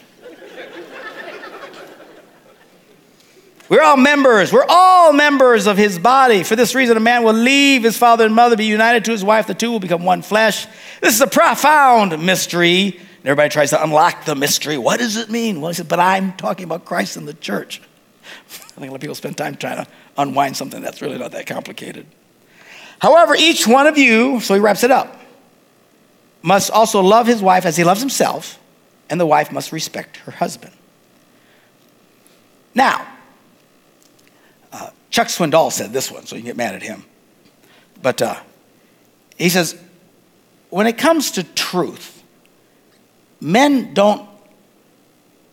[3.69, 4.53] We're all members.
[4.53, 6.43] We're all members of his body.
[6.43, 9.23] For this reason, a man will leave his father and mother, be united to his
[9.23, 9.47] wife.
[9.47, 10.67] The two will become one flesh.
[11.01, 12.97] This is a profound mystery.
[12.97, 14.77] And Everybody tries to unlock the mystery.
[14.77, 15.61] What does it mean?
[15.61, 17.81] Well, he said, but I'm talking about Christ and the church.
[18.47, 21.31] I think a lot of people spend time trying to unwind something that's really not
[21.31, 22.05] that complicated.
[22.99, 25.19] However, each one of you, so he wraps it up
[26.45, 28.59] must also love his wife as he loves himself,
[29.09, 30.73] and the wife must respect her husband.
[32.75, 33.07] Now,
[34.71, 37.03] uh, Chuck Swindoll said this one, so you can get mad at him.
[37.99, 38.35] But uh,
[39.37, 39.75] he says,
[40.69, 42.23] when it comes to truth,
[43.41, 44.29] men don't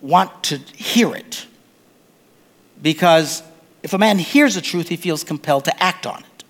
[0.03, 1.47] want to hear it
[2.83, 3.43] because
[3.83, 6.45] if a man hears the truth, he feels compelled to act on it.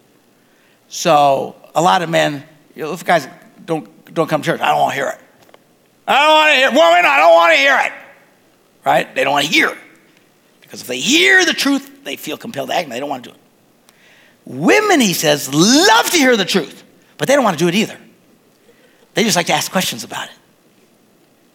[0.89, 2.43] So a lot of men,
[2.75, 3.29] if guys
[4.13, 4.61] don't come to church.
[4.61, 5.21] I don't want to hear it.
[6.07, 7.93] I don't want to hear Woman, I don't want to hear it.
[8.85, 9.15] Right?
[9.15, 9.79] They don't want to hear it.
[10.61, 13.25] Because if they hear the truth, they feel compelled to act and they don't want
[13.25, 13.41] to do it.
[14.45, 16.83] Women, he says, love to hear the truth,
[17.17, 17.97] but they don't want to do it either.
[19.15, 20.35] They just like to ask questions about it.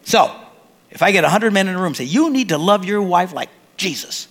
[0.03, 0.33] So,
[0.89, 3.33] if I get 100 men in a room say, You need to love your wife
[3.33, 4.27] like Jesus,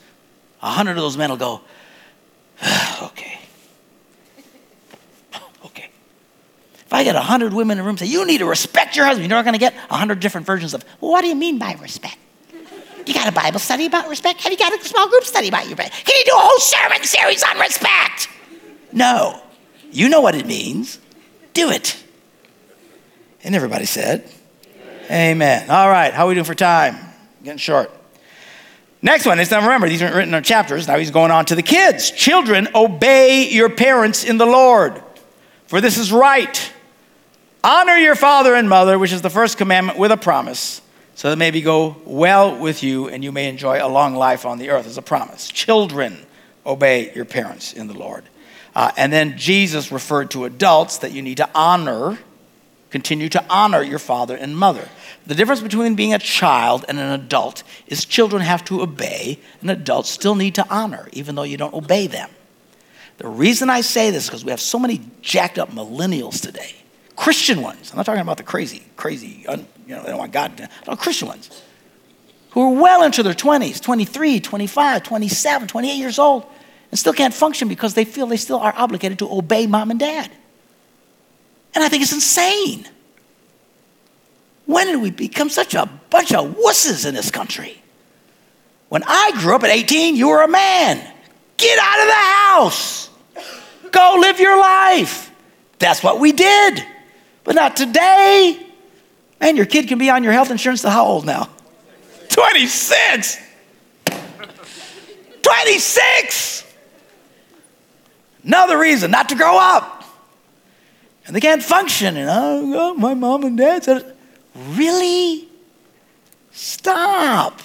[0.61, 1.61] 100 of those men will go,
[3.03, 3.39] Okay.
[6.87, 9.29] If I get 100 women in a room say, you need to respect your husband,
[9.29, 11.75] you're not going to get 100 different versions of, well, what do you mean by
[11.75, 12.17] respect?
[13.07, 14.41] You got a Bible study about respect?
[14.43, 15.93] Have you got a small group study about respect?
[16.05, 18.29] Can you do a whole sermon series on respect?
[18.93, 19.41] No.
[19.91, 20.99] You know what it means.
[21.55, 22.03] Do it.
[23.43, 24.29] And everybody said,
[25.05, 25.37] Amen.
[25.37, 25.71] Amen.
[25.71, 26.97] All right, how are we doing for time?
[27.45, 27.93] Getting short.
[29.03, 30.89] Next one is now remember, these aren't written in chapters.
[30.89, 32.11] Now he's going on to the kids.
[32.11, 35.01] Children, obey your parents in the Lord,
[35.67, 36.73] for this is right.
[37.69, 40.81] Honor your father and mother, which is the first commandment with a promise,
[41.17, 44.59] so that maybe go well with you and you may enjoy a long life on
[44.59, 45.49] the earth as a promise.
[45.49, 46.17] Children,
[46.65, 48.23] obey your parents in the Lord.
[48.73, 52.19] Uh, and then Jesus referred to adults that you need to honor,
[52.91, 54.89] continue to honor your father and mother.
[55.27, 59.73] The difference between being a child and an adult is children have to obey, and
[59.73, 62.31] adults still need to honor, even though you don't obey them.
[63.19, 66.77] The reason I say this is because we have so many jacked up millennials today
[67.17, 67.91] Christian ones.
[67.91, 69.57] I'm not talking about the crazy, crazy, you
[69.95, 70.57] know, they don't want God.
[70.59, 71.63] To, no, Christian ones
[72.51, 76.47] who are well into their 20s, 23, 25, 27, 28 years old,
[76.91, 80.01] and still can't function because they feel they still are obligated to obey mom and
[80.01, 80.31] dad.
[81.75, 82.89] And I think it's insane.
[84.65, 87.81] When did we become such a bunch of wusses in this country?
[88.89, 90.97] When I grew up at 18, you were a man.
[91.57, 93.11] Get out of the house.
[93.91, 95.31] Go live your life.
[95.79, 96.85] That's what we did.
[97.47, 98.61] But not today.
[99.41, 101.49] Man, your kid can be on your health insurance to how old now?
[102.31, 103.39] 26.
[105.43, 106.75] 26.
[108.43, 110.05] Another reason not to grow up.
[111.27, 112.17] And they can't function.
[112.17, 114.17] And oh, my mom and dad said,
[114.71, 115.49] Really?
[116.51, 117.61] Stop.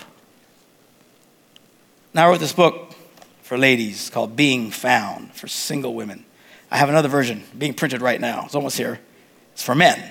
[2.13, 2.93] Now, I wrote this book
[3.41, 6.25] for ladies called Being Found for single women.
[6.69, 8.43] I have another version being printed right now.
[8.45, 8.99] It's almost here.
[9.61, 10.01] It's for men.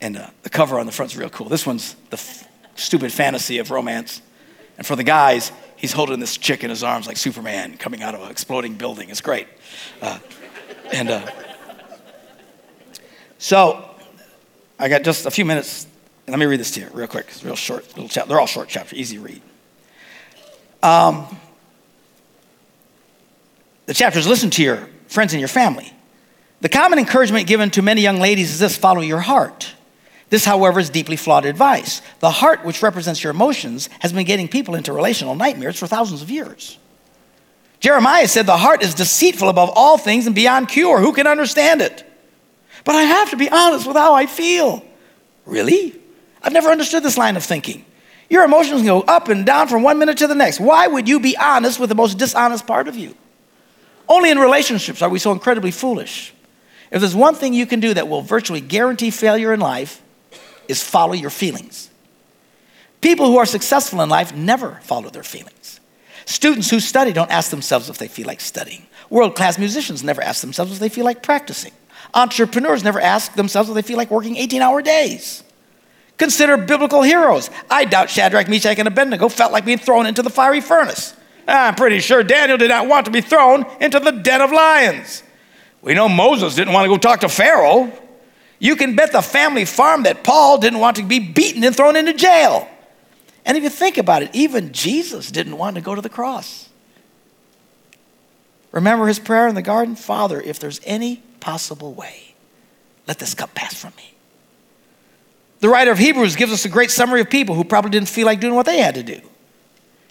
[0.00, 1.50] And uh, the cover on the front's real cool.
[1.50, 4.22] This one's the f- stupid fantasy of romance.
[4.78, 8.14] And for the guys, he's holding this chick in his arms like Superman coming out
[8.14, 9.10] of an exploding building.
[9.10, 9.46] It's great.
[10.00, 10.18] Uh,
[10.90, 11.30] and uh,
[13.36, 13.90] so
[14.78, 15.86] I got just a few minutes.
[16.26, 17.26] Let me read this to you real quick.
[17.28, 18.30] It's real short, little chapter.
[18.30, 19.42] They're all short chapters, easy to read.
[20.82, 21.26] Um,
[23.84, 25.92] the chapters listen to your friends and your family.
[26.60, 29.74] The common encouragement given to many young ladies is this follow your heart.
[30.28, 32.02] This, however, is deeply flawed advice.
[32.18, 36.22] The heart, which represents your emotions, has been getting people into relational nightmares for thousands
[36.22, 36.78] of years.
[37.78, 40.98] Jeremiah said, The heart is deceitful above all things and beyond cure.
[40.98, 42.02] Who can understand it?
[42.84, 44.84] But I have to be honest with how I feel.
[45.44, 45.94] Really?
[46.42, 47.84] I've never understood this line of thinking.
[48.28, 50.58] Your emotions go up and down from one minute to the next.
[50.58, 53.14] Why would you be honest with the most dishonest part of you?
[54.08, 56.32] Only in relationships are we so incredibly foolish.
[56.90, 60.02] If there's one thing you can do that will virtually guarantee failure in life,
[60.68, 61.90] is follow your feelings.
[63.00, 65.80] People who are successful in life never follow their feelings.
[66.24, 68.86] Students who study don't ask themselves if they feel like studying.
[69.10, 71.72] World class musicians never ask themselves if they feel like practicing.
[72.14, 75.44] Entrepreneurs never ask themselves if they feel like working 18 hour days.
[76.18, 77.50] Consider biblical heroes.
[77.70, 81.14] I doubt Shadrach, Meshach, and Abednego felt like being thrown into the fiery furnace.
[81.46, 85.22] I'm pretty sure Daniel did not want to be thrown into the den of lions.
[85.86, 87.92] We know Moses didn't want to go talk to Pharaoh.
[88.58, 91.94] You can bet the family farm that Paul didn't want to be beaten and thrown
[91.94, 92.68] into jail.
[93.44, 96.68] And if you think about it, even Jesus didn't want to go to the cross.
[98.72, 99.94] Remember his prayer in the garden?
[99.94, 102.34] Father, if there's any possible way,
[103.06, 104.12] let this cup pass from me.
[105.60, 108.26] The writer of Hebrews gives us a great summary of people who probably didn't feel
[108.26, 109.20] like doing what they had to do.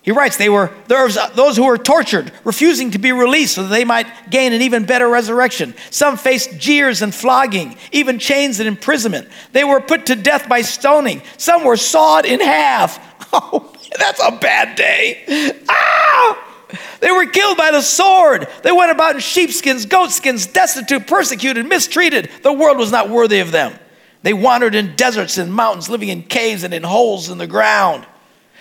[0.05, 3.85] He writes, they were, those who were tortured, refusing to be released so that they
[3.85, 5.73] might gain an even better resurrection.
[5.89, 9.27] Some faced jeers and flogging, even chains and imprisonment.
[9.51, 11.23] They were put to death by stoning.
[11.37, 13.03] Some were sawed in half.
[13.37, 15.59] Oh, that's a bad day.
[15.67, 16.67] Ah!
[17.01, 18.47] They were killed by the sword.
[18.63, 22.29] They went about in sheepskins, goatskins, destitute, persecuted, mistreated.
[22.43, 23.77] The world was not worthy of them.
[24.21, 28.05] They wandered in deserts and mountains, living in caves and in holes in the ground.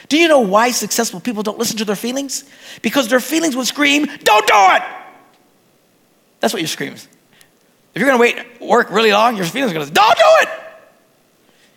[0.08, 2.44] Do you know why successful people don't listen to their feelings?
[2.82, 4.82] Because their feelings would scream, Don't do it!
[6.40, 7.08] That's what your screams.
[7.94, 10.48] If you're gonna wait, work really long, your feelings are gonna say, Don't do it!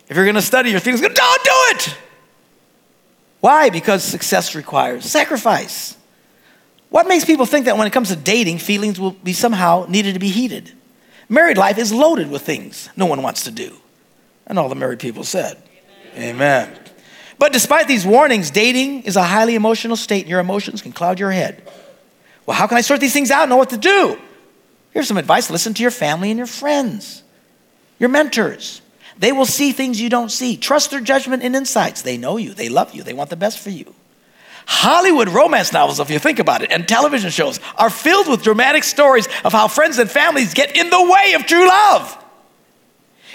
[0.08, 1.96] If you're gonna study, your feelings are gonna, Don't do it!
[3.40, 3.70] Why?
[3.70, 5.96] Because success requires sacrifice.
[6.90, 10.14] What makes people think that when it comes to dating, feelings will be somehow needed
[10.14, 10.72] to be heated?
[11.28, 13.76] Married life is loaded with things no one wants to do.
[14.46, 15.62] And all the married people said,
[16.16, 16.68] Amen.
[16.68, 16.87] Amen.
[17.38, 21.20] But despite these warnings, dating is a highly emotional state, and your emotions can cloud
[21.20, 21.62] your head.
[22.46, 24.18] Well, how can I sort these things out and know what to do?
[24.90, 27.22] Here's some advice listen to your family and your friends,
[27.98, 28.80] your mentors.
[29.18, 30.56] They will see things you don't see.
[30.56, 32.02] Trust their judgment and insights.
[32.02, 33.94] They know you, they love you, they want the best for you.
[34.66, 38.84] Hollywood romance novels, if you think about it, and television shows are filled with dramatic
[38.84, 42.24] stories of how friends and families get in the way of true love.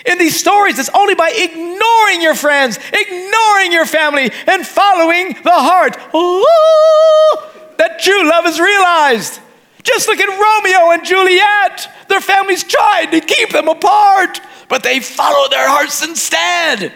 [0.06, 5.52] In these stories, it's only by ignoring your friends, ignoring your family, and following the
[5.52, 9.40] heart ooh, that true love is realized.
[9.84, 11.90] Just look at Romeo and Juliet.
[12.08, 14.40] Their families tried to keep them apart,
[14.70, 16.94] but they followed their hearts instead.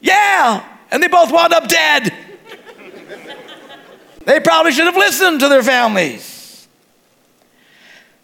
[0.00, 2.12] Yeah, and they both wound up dead.
[4.24, 6.68] They probably should have listened to their families.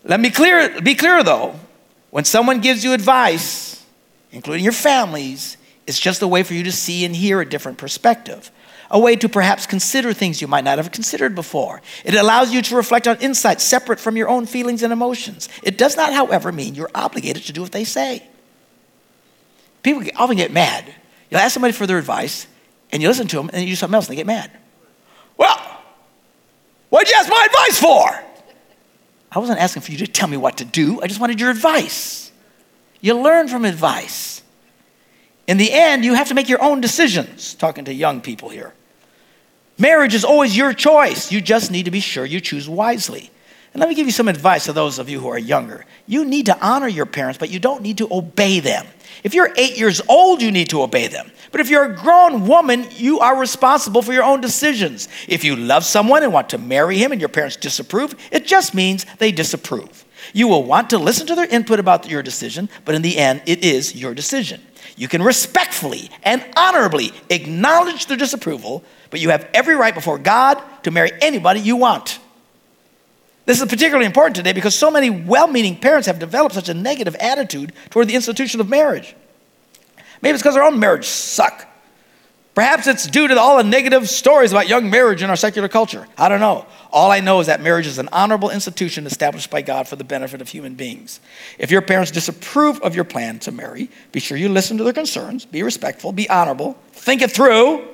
[0.05, 1.59] Let me clear, be clear though.
[2.11, 3.84] When someone gives you advice,
[4.35, 5.57] including your families,
[5.87, 8.51] it's just a way for you to see and hear a different perspective,
[8.91, 11.81] a way to perhaps consider things you might not have considered before.
[12.05, 15.49] It allows you to reflect on insights separate from your own feelings and emotions.
[15.63, 18.23] It does not, however, mean you're obligated to do what they say.
[19.83, 20.93] People often get mad.
[21.31, 22.47] You'll ask somebody for their advice,
[22.93, 24.51] and you listen to them, and you do something else, and they get mad.
[25.37, 25.75] Well,
[26.95, 28.25] What'd you ask my advice for?
[29.33, 31.01] I wasn't asking for you to tell me what to do.
[31.03, 32.31] I just wanted your advice.
[33.05, 34.41] You learn from advice.
[35.47, 38.73] In the end, you have to make your own decisions, talking to young people here.
[39.77, 41.31] Marriage is always your choice.
[41.31, 43.31] You just need to be sure you choose wisely.
[43.75, 45.85] And let me give you some advice to those of you who are younger.
[46.07, 48.87] You need to honor your parents, but you don't need to obey them.
[49.23, 51.31] If you're eight years old, you need to obey them.
[51.53, 55.11] But if you're a grown woman, you are responsible for your own decisions.
[55.29, 58.75] If you love someone and want to marry him and your parents disapprove, it just
[58.75, 60.04] means they disapprove.
[60.35, 63.43] You will want to listen to their input about your decision, but in the end,
[63.47, 64.61] it is your decision.
[64.97, 70.61] You can respectfully and honorably acknowledge their disapproval, but you have every right before God
[70.83, 72.19] to marry anybody you want.
[73.47, 76.75] This is particularly important today because so many well meaning parents have developed such a
[76.75, 79.15] negative attitude toward the institution of marriage.
[80.21, 81.69] Maybe it's because their own marriage suck.
[82.55, 86.07] Perhaps it's due to all the negative stories about young marriage in our secular culture.
[86.17, 86.67] I don't know.
[86.93, 90.05] All I know is that marriage is an honorable institution established by God for the
[90.05, 91.19] benefit of human beings.
[91.59, 94.93] If your parents disapprove of your plan to marry, be sure you listen to their
[94.93, 97.89] concerns, be respectful, be honorable, think it through.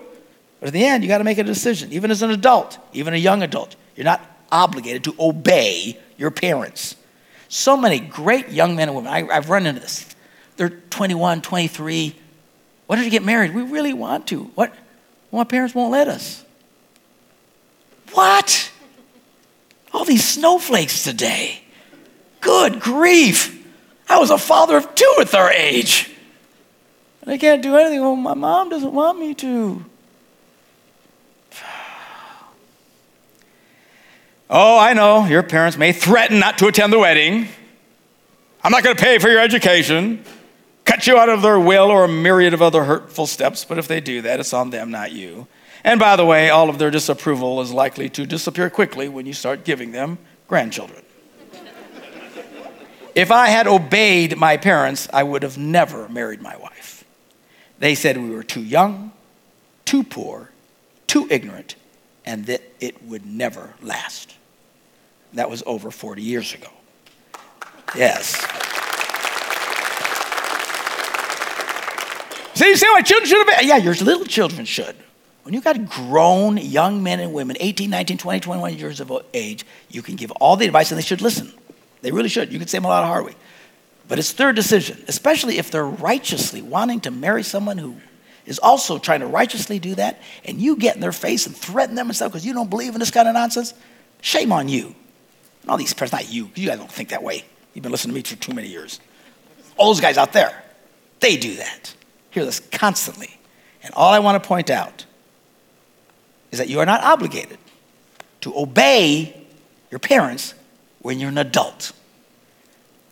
[0.60, 3.14] But at the end, you got to make a decision, even as an adult, even
[3.14, 3.76] a young adult.
[3.96, 4.20] You're not
[4.52, 6.96] obligated to obey your parents.
[7.48, 10.14] So many great young men and women, I, have run into this.
[10.58, 12.14] They're 21, 23.
[12.90, 13.54] Why don't you get married?
[13.54, 14.50] We really want to.
[14.56, 14.74] What?
[15.30, 16.44] Well, my parents won't let us.
[18.14, 18.72] What?
[19.92, 21.62] All these snowflakes today.
[22.40, 23.64] Good grief.
[24.08, 26.10] I was a father of two at their age.
[27.22, 28.00] And I can't do anything.
[28.00, 29.84] Well, my mom doesn't want me to.
[34.52, 37.46] Oh, I know, your parents may threaten not to attend the wedding.
[38.64, 40.24] I'm not going to pay for your education,
[40.90, 43.86] cut you out of their will, or a myriad of other hurtful steps, but if
[43.86, 45.46] they do that, it's on them, not you.
[45.84, 49.32] And by the way, all of their disapproval is likely to disappear quickly when you
[49.32, 50.18] start giving them
[50.48, 51.02] grandchildren.
[53.14, 57.04] if I had obeyed my parents, I would have never married my wife.
[57.78, 59.12] They said we were too young,
[59.84, 60.50] too poor,
[61.06, 61.76] too ignorant,
[62.26, 64.34] and that it would never last.
[65.34, 66.70] That was over 40 years ago.
[67.94, 68.44] Yes.
[72.54, 73.68] See, you say my children should have been?
[73.68, 74.96] Yeah, your little children should.
[75.42, 79.64] When you've got grown young men and women, 18, 19, 20, 21 years of age,
[79.88, 81.52] you can give all the advice and they should listen.
[82.02, 82.52] They really should.
[82.52, 83.34] You can say them a lot of hard way.
[84.08, 87.96] But it's their decision, especially if they're righteously wanting to marry someone who
[88.44, 91.94] is also trying to righteously do that, and you get in their face and threaten
[91.94, 93.72] them and stuff because you don't believe in this kind of nonsense.
[94.20, 94.94] Shame on you.
[95.62, 97.44] And all these parents, not you, you guys don't think that way.
[97.74, 98.98] You've been listening to me for too many years.
[99.76, 100.64] All those guys out there,
[101.20, 101.94] they do that.
[102.30, 103.38] Hear this constantly.
[103.82, 105.04] And all I want to point out
[106.50, 107.58] is that you are not obligated
[108.42, 109.46] to obey
[109.90, 110.54] your parents
[111.00, 111.92] when you're an adult.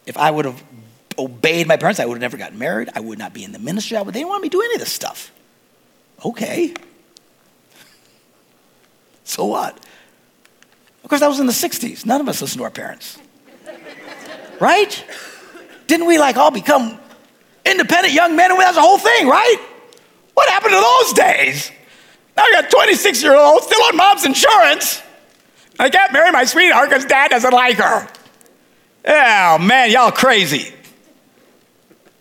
[0.07, 0.63] If I would have
[1.19, 2.89] obeyed my parents, I would have never gotten married.
[2.95, 3.97] I would not be in the ministry.
[3.97, 5.33] I would, they didn't want me to do any of this stuff.
[6.25, 6.75] Okay.
[9.25, 9.79] So what?
[11.05, 12.07] Of course, that was in the 60s.
[12.07, 13.19] None of us listened to our parents.
[14.59, 15.05] Right?
[15.87, 16.99] Didn't we like all become
[17.69, 18.51] independent young men?
[18.51, 19.57] And that's the whole thing, right?
[20.35, 21.73] What happened to those days?
[22.37, 25.03] Now I got 26 year old still on mom's insurance.
[25.79, 28.09] I can't marry my sweetheart because dad doesn't like her.
[29.07, 30.73] Oh man, y'all crazy.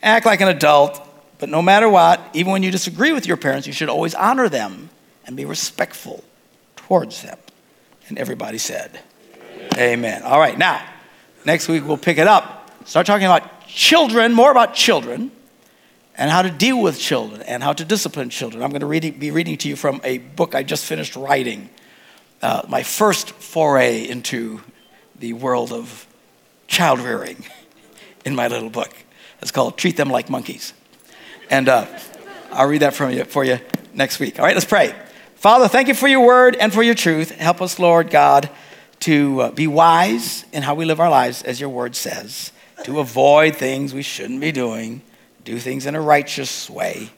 [0.01, 1.01] Act like an adult,
[1.39, 4.47] but no matter what, even when you disagree with your parents, you should always honor
[4.47, 4.89] them
[5.25, 6.23] and be respectful
[6.75, 7.37] towards them.
[8.07, 8.99] And everybody said,
[9.73, 9.99] Amen.
[9.99, 10.23] Amen.
[10.23, 10.81] All right, now,
[11.45, 12.71] next week we'll pick it up.
[12.85, 15.31] Start talking about children, more about children,
[16.18, 18.63] and how to deal with children and how to discipline children.
[18.63, 21.70] I'm going to read, be reading to you from a book I just finished writing,
[22.41, 24.61] uh, my first foray into
[25.20, 26.07] the world of
[26.68, 27.45] child rearing
[28.26, 28.93] in my little book.
[29.41, 30.74] It's called Treat Them Like Monkeys.
[31.49, 31.86] And uh,
[32.51, 33.59] I'll read that from you, for you
[33.93, 34.39] next week.
[34.39, 34.95] All right, let's pray.
[35.36, 37.32] Father, thank you for your word and for your truth.
[37.32, 38.49] Help us, Lord God,
[39.01, 42.51] to uh, be wise in how we live our lives, as your word says,
[42.84, 45.03] to avoid things we shouldn't be doing,
[45.47, 47.09] do things in a righteous way.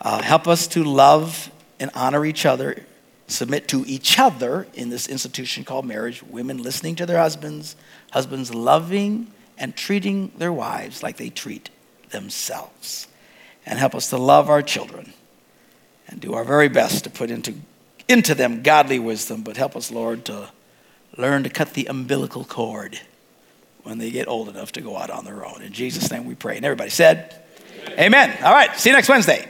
[0.00, 2.82] Uh, help us to love and honor each other,
[3.28, 7.76] submit to each other in this institution called marriage, women listening to their husbands,
[8.10, 11.70] husbands loving and treating their wives like they treat
[12.10, 13.06] themselves.
[13.64, 15.12] And help us to love our children
[16.08, 17.54] and do our very best to put into,
[18.08, 20.50] into them godly wisdom, but help us, Lord, to
[21.16, 23.00] learn to cut the umbilical cord
[23.84, 25.62] when they get old enough to go out on their own.
[25.62, 26.56] In Jesus' name we pray.
[26.56, 27.44] And everybody said.
[27.98, 28.36] Amen.
[28.42, 29.48] All right, see you next Wednesday.